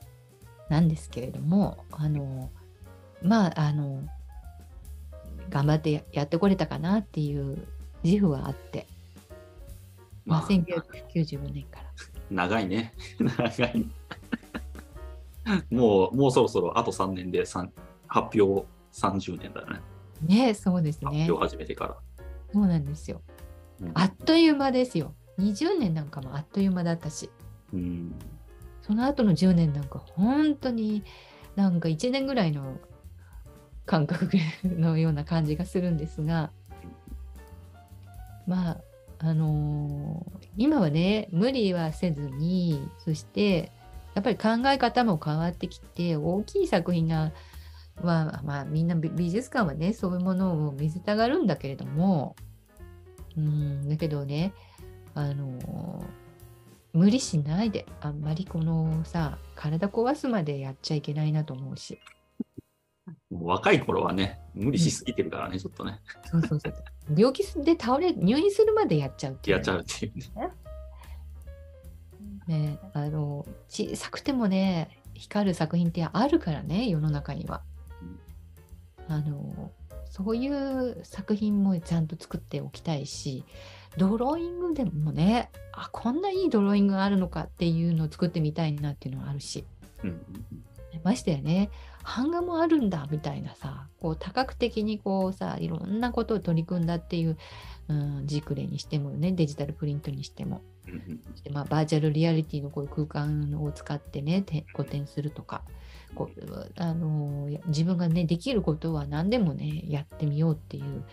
[0.70, 2.52] なんですけれどもあの
[3.24, 4.04] まああの
[5.50, 7.68] 頑張ってややってこれたかなっていう
[8.04, 8.88] 自負はあって、
[10.26, 11.86] まあ、まあ1995年から。
[12.30, 12.94] 長いね。
[13.20, 13.86] 長い。
[15.70, 17.44] もう、もうそろそろあと3年で
[18.08, 19.82] 発表30年だよね。
[20.22, 21.28] ねそうです発ね。
[21.30, 21.98] 表始めてから。
[22.52, 23.22] そうなんですよ。
[23.82, 25.14] うんあっという間ですよ。
[25.40, 27.30] 20年なんかもあっという間だったし、
[27.74, 28.16] うん
[28.82, 31.04] その後の10年なんか本当に
[31.56, 32.78] なんか1年ぐらいの
[33.86, 34.30] 感覚
[34.64, 36.52] のような感じがするんですが、
[38.48, 38.78] まあ、
[39.20, 43.72] あのー今はね、無理はせずに、そして、
[44.14, 47.32] やっぱり考え方も変わってきて、大きい作品が、
[48.04, 52.36] まあ、まあ、みんな美術館はね、そういうものを見せたがるんだけれども、
[53.36, 54.54] うん、だけどね、
[55.16, 56.24] あのー
[56.94, 62.00] 無理しないで、あんまりこのさ、体壊すまでやっちゃいけないなと思うし。
[63.34, 66.74] もう若い頃はね、無理しすぎてるからね、ちょっとね、そうそうそう。
[67.16, 69.58] 病気で倒れ、入院するまでやっちゃうっていう。
[69.58, 70.52] やっちゃうっていうね。
[72.48, 77.62] ね、あの小さくてもね光る作品ってあるからね世の中には。
[79.08, 79.72] あの
[80.10, 83.44] そういう作品もちゃんと作っておきたいし
[83.98, 89.66] ドローイングでもねあこんないいドローイングがあるのかっていうのを作ってみたいなっていうのはあるし。
[90.04, 90.22] うん
[91.04, 91.70] ましてやね
[92.04, 97.38] 版画もあるんだみたいなさこう多角的にこうさいろんなことを取り組んだっていう、
[97.88, 100.62] うん、ジクレにしてもねデジタルプリントにしても。
[101.52, 105.64] まあ、バーチャルリアリティのこういう空間を使ってね、て個展するとか、
[106.14, 111.06] こうあのや自分がね、できることは何でもね、やってみようっていう、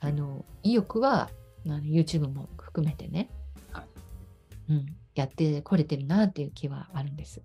[0.00, 1.30] あの意欲は
[1.66, 3.30] あの YouTube も含めてね、
[3.72, 4.72] はい。
[4.72, 7.42] うん、やってこれてるなっていう気はあるんです。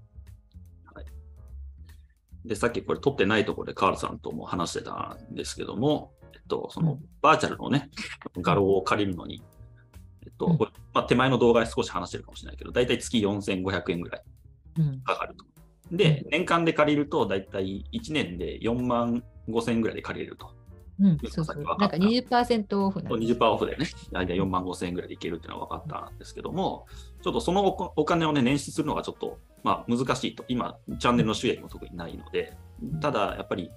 [2.46, 7.90] で、さっきこれ撮ってないところでカールさんとも話してたんですけども、えっと、そのうんバーチャルのね、
[8.38, 9.42] 画廊を借りるのに、
[10.24, 14.24] えっと、うんこれまあ、手前の動画で少し話してるかもしれないけど、だいたい月4500円ぐらい
[14.80, 15.46] うん、かかると。
[15.92, 20.52] で、年間で借りると、だいたい1年で4万5000円ぐらいで借りれると。
[21.00, 21.64] うん、さそうそう。
[21.64, 23.34] なんか20%オフなんです。
[23.34, 26.86] 20%オフでね、大体4万5000円ぐらいでいけるっていうのは分かったんですけども、
[27.24, 30.44] ちょっとそのおお金をね、捻出するのがちょっと、まあ、難しいと。
[30.50, 32.58] 今、チャンネルの収益も特にないので、
[33.02, 33.72] ただ、やっぱり、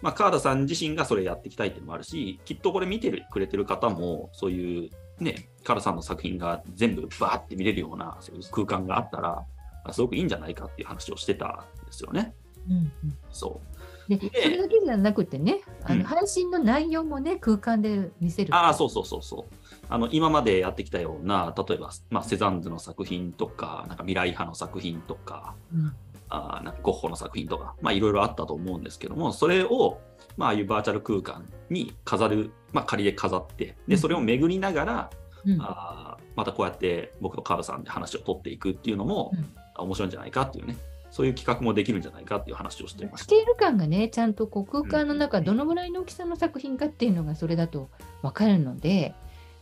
[0.00, 9.44] まあ、川田さん自身がそれやっていきたいっていうのもあるし、きっとこれ見てるくれてる方も、そういうね、川田さんの作品が全部バーって見れるようなそういう空間があったら、
[9.84, 12.34] あすごくいいんじゃないかっていう話をしてたんですよね。
[12.68, 13.60] うんうんそ
[14.08, 14.08] う。
[14.08, 18.52] ででそれだけじゃなくてね、あうんの配信の内容もね、空間で見せる。
[18.54, 19.54] ああ、そうそうそうそう。
[19.88, 25.92] あの今までやってきたような、例えば、まあ、セザンヌの作品とか、なんか未来派の作品とか、うん。
[26.28, 30.00] あーなんかゴッホの作品とか、まあいろいろあったと思うんですけども、それを、
[30.38, 33.98] まあ、ああいうバーチャル空間に飾る、まあ、仮で飾って、で、うん。
[33.98, 35.10] それを巡りながら、
[35.44, 35.60] うん。
[35.60, 39.84] あーまたこうやって僕とカールさんで話を取っていくっていうのも、うん。
[39.84, 40.76] 面白いんじゃないかっていうね、
[41.10, 43.24] そういう企画もできるんじゃないかっていう話をしていました。
[43.24, 47.90] スケール感がね、ちゃんとこう空間の中、どのぐらいの大きさの作品かっていうのがそれだと
[48.22, 49.14] 分かるので、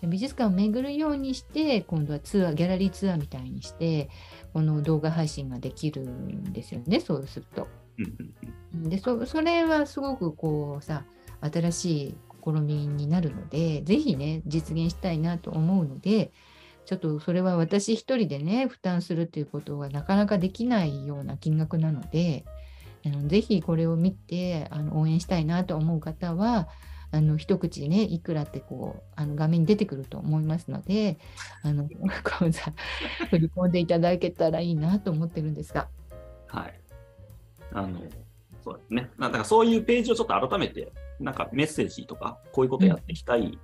[0.03, 4.09] 美術館を巡るようにして、今度はツアー、ギャラリーツアーみたいにして、
[4.53, 7.69] この動画配信ができるんですよね、そうすると。
[8.75, 11.05] でそそれはすごくこうさ
[11.41, 16.33] 新しい試みになるのでぜひね実現したいなと思うので
[16.87, 22.45] ちょっとそれは私一人でね負担するっていうことがなかなかできないような金額なので
[23.05, 26.69] あのぜひこれを見てあの応援したいなと思う方は
[27.13, 31.19] あの一口ねいくらってこうあの画面に出てくると思いますので
[31.63, 31.89] あの
[32.23, 32.73] 口座
[33.31, 35.89] 振り込んでいただけたらいいなと思ってるんですが。
[36.47, 36.81] はい。
[37.73, 38.01] あの、
[38.63, 39.11] そうですね。
[39.19, 43.59] なだからそういうページをちょっと改めて、なんかメッセージとか、こういうことやっていきたい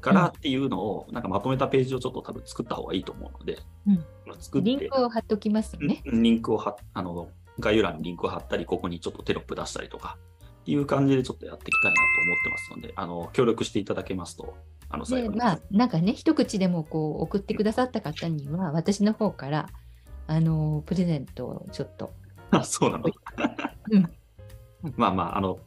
[0.00, 4.04] からっていうのを、なんかまとめたページをちょっと多分作った方がいいと思うので、うん
[4.40, 6.02] 作って、リンクを貼っておきますよね。
[6.04, 10.18] うんリンクを貼っあの、概要欄にリンクを貼ったり、ここにちょっとテロップ出したりとか、
[10.70, 14.56] いう感じでちょっとやっていきたいなと思ってますので、あの、協力していただけますと、
[14.90, 15.04] あの。
[15.04, 19.68] でまあなんかね一口でもこう送ってくださった方には私の方から
[20.26, 22.12] あのプレゼントをちょっと
[22.50, 23.04] あそうなの？
[23.90, 24.10] うん
[24.96, 25.58] まあまあ、あの、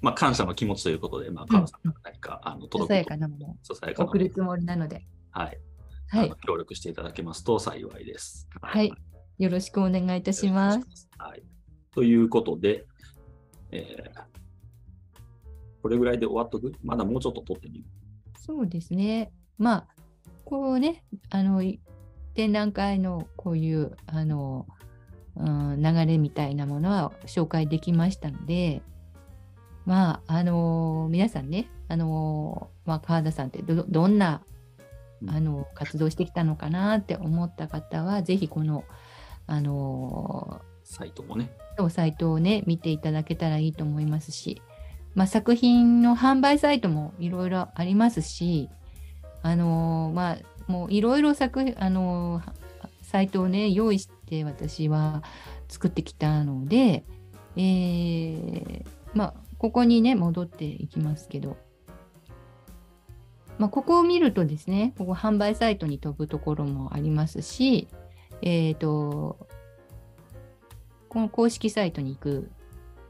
[0.00, 5.58] まあ、感謝の気持ちということで、まあ、カナさんから何か、あの、さ届くさやかなものをささやかな送るつもりなので、はい。
[6.08, 8.46] はい協力していただけますと幸いです。
[8.60, 8.92] はい、
[9.38, 11.08] よろしくお願いいたします。
[11.16, 11.42] はい。
[11.94, 12.84] ということで、
[13.70, 14.31] えー
[15.82, 16.72] これぐらいで終わっとく？
[16.82, 17.84] まだもうちょっと撮ってみる。
[18.38, 19.32] そうですね。
[19.58, 19.86] まあ
[20.44, 21.80] こうねあのい
[22.34, 24.66] 展覧会のこういうあの、
[25.36, 28.82] うん、流れみたいなものは紹介できましたので。
[29.84, 34.40] まああの皆さんね、あのまあ、川田さんってどどんな
[35.26, 38.84] あの活動してきたのかなって思った方は、ぜひこの、
[39.48, 41.50] あのサイトもね。
[41.90, 44.62] サイトをね、見ていただけたらいいと思いますし、
[45.14, 48.70] まあ、作品の販売サイトもいろいろありますし、
[49.42, 50.38] あのまあ、
[50.70, 52.42] もういろいろ作、あの
[53.02, 55.22] サイトをね、用意して私は
[55.68, 57.04] 作ってきたので、
[57.56, 61.56] えーまあ、ここにね、戻っていきますけど、
[63.58, 67.88] まあ、ここを見るとですね、ここ販売サイトに飛ぶところもありますし、
[68.40, 69.46] えっ、と、
[71.08, 72.50] この公式サイトに行く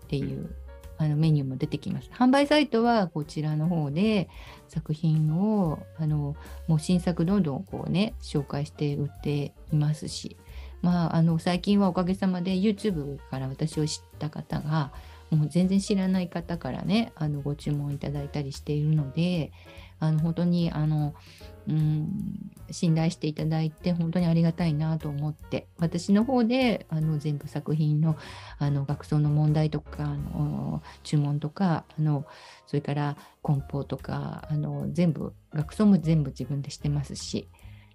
[0.05, 0.55] っていう
[1.03, 2.11] あのメニューも出てきます。
[2.13, 4.29] 販売サイトはこちらの方で
[4.69, 6.37] 作品をあの
[6.69, 10.37] もう新作どんどんこうね紹介して売っていますし、
[10.81, 14.93] まあ、あの最近はおかげさまで YouTube から私を知った方が
[15.31, 19.51] もう全然知らない方からねあのご注文いただいたりしているので
[20.03, 21.15] あの本当にあの、
[21.69, 25.67] うん、信頼していただいて本当にありがたいなと思って。
[25.79, 28.17] 私の方であの全部作品の
[28.59, 32.25] あの学装の問題とかあの注文とかあの
[32.67, 37.49] それから梱包とかあの全部学装も全部自分でしてますし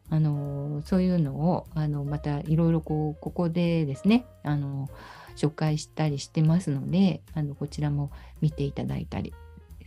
[0.09, 4.89] あのそういうのをあのまたいろいろこうここでですねあの
[5.35, 8.11] 紹介したりしてますのであのこちらも
[8.41, 9.33] 見ていただいたり。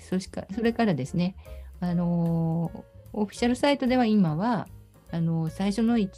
[0.01, 1.37] そしかそれからですね
[1.81, 4.68] あのオフィシャルサイトでは今は
[5.12, 6.11] あの最初の一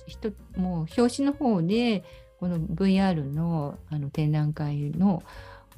[0.56, 2.04] もう表紙の方で
[2.38, 5.22] この VR のあの展覧会の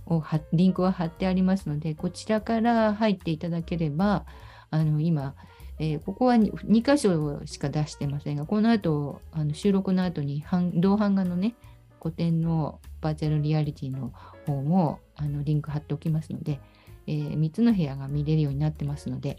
[0.07, 4.27] をリンクは貼ってありますのでこちらから入っていただければ
[4.71, 5.35] あの今、
[5.79, 11.55] えーここは 2, 2箇所しか出してませんがこの後あの収録の後に版銅版画のね
[12.01, 14.13] 個展のバーチャルリアリティの
[14.47, 16.61] 方もあのリンク貼っておきますので、
[17.07, 19.39] え3つの部屋が見れるようになってますので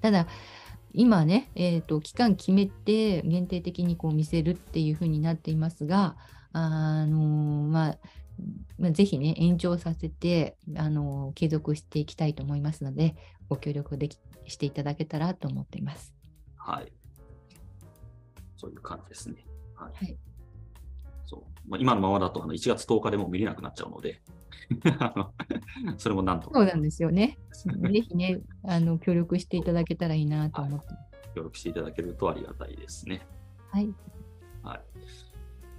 [0.00, 0.26] ただ
[0.98, 6.16] 今ね、えーと、期間決めて限定的にこう見せるっていう風になっていますが、
[6.52, 7.98] あのーまあ
[8.80, 13.14] まあ、ぜひね、延長させて、あのー継続していきたいと思いますので、
[13.48, 14.18] ご協力でき
[14.48, 16.12] していただけたらと思っています。
[16.56, 16.92] はい。
[18.56, 19.46] そういう感じですね。
[19.76, 19.92] はい。
[19.94, 20.16] はい
[21.26, 24.20] そうまあ、今のままだとあの1月10日でもう見れなくなっちゃうので、
[25.98, 27.38] それもなんとかそうなんですよね。
[27.52, 31.06] ぜひね、あの協力していただけたらいいなと思ってます。
[31.34, 33.26] 協力していただけるとありがたいですね。
[33.70, 33.94] はい。
[34.62, 34.80] はい。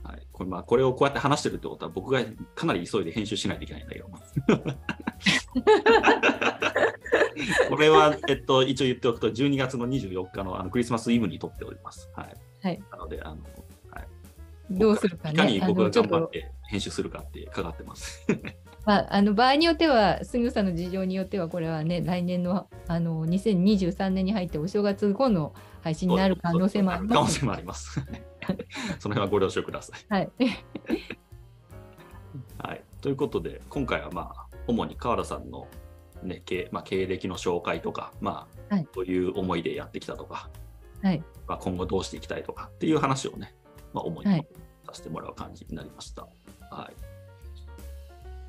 [0.02, 2.24] はい、これまあこれをこうやって話してるってことは僕が
[2.56, 4.10] かなり急いで編集しないといけないんだけど。
[7.70, 12.10] これは、えっと、一応言っておくと、12月の24日のあのクリスマスイブに撮っております。
[12.16, 12.36] はい。
[12.62, 13.44] はいなので、あの、
[14.72, 18.26] どうするかいかに僕が頑張って編集するかってかかってます。
[18.86, 27.40] まあ、あの場合によっては、すぐさの事情によっては、これはね、来年のあの2023年に入ってお正月後の配信になる可能性もあり可能ます。
[27.40, 28.02] 性もあります。
[29.00, 30.06] その辺はご了承ください。
[30.10, 30.30] はい。
[32.58, 35.68] はい、ということで、今回はまあ、主に川原さんの、
[36.24, 40.50] ね経まあ、経歴の紹介とか、まあはいどういう思いでやってきたとか、
[41.02, 41.24] はい。
[41.48, 43.56] まあ、今後どうしていきたいとかっていう話をね、
[43.94, 44.48] まあ、主にはい
[44.90, 46.28] させてもらう感じになりました。
[46.72, 46.96] はい、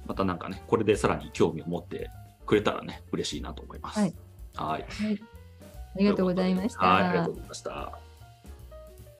[0.06, 2.10] またなんかね、これでさらに興味を持って
[2.46, 4.00] くれたらね、嬉しいなと思います。
[4.00, 4.14] はい。
[4.56, 4.82] はい。
[4.82, 5.22] はい。
[5.96, 6.86] ありがとうございました。
[6.86, 8.09] はい、ありがとうございました。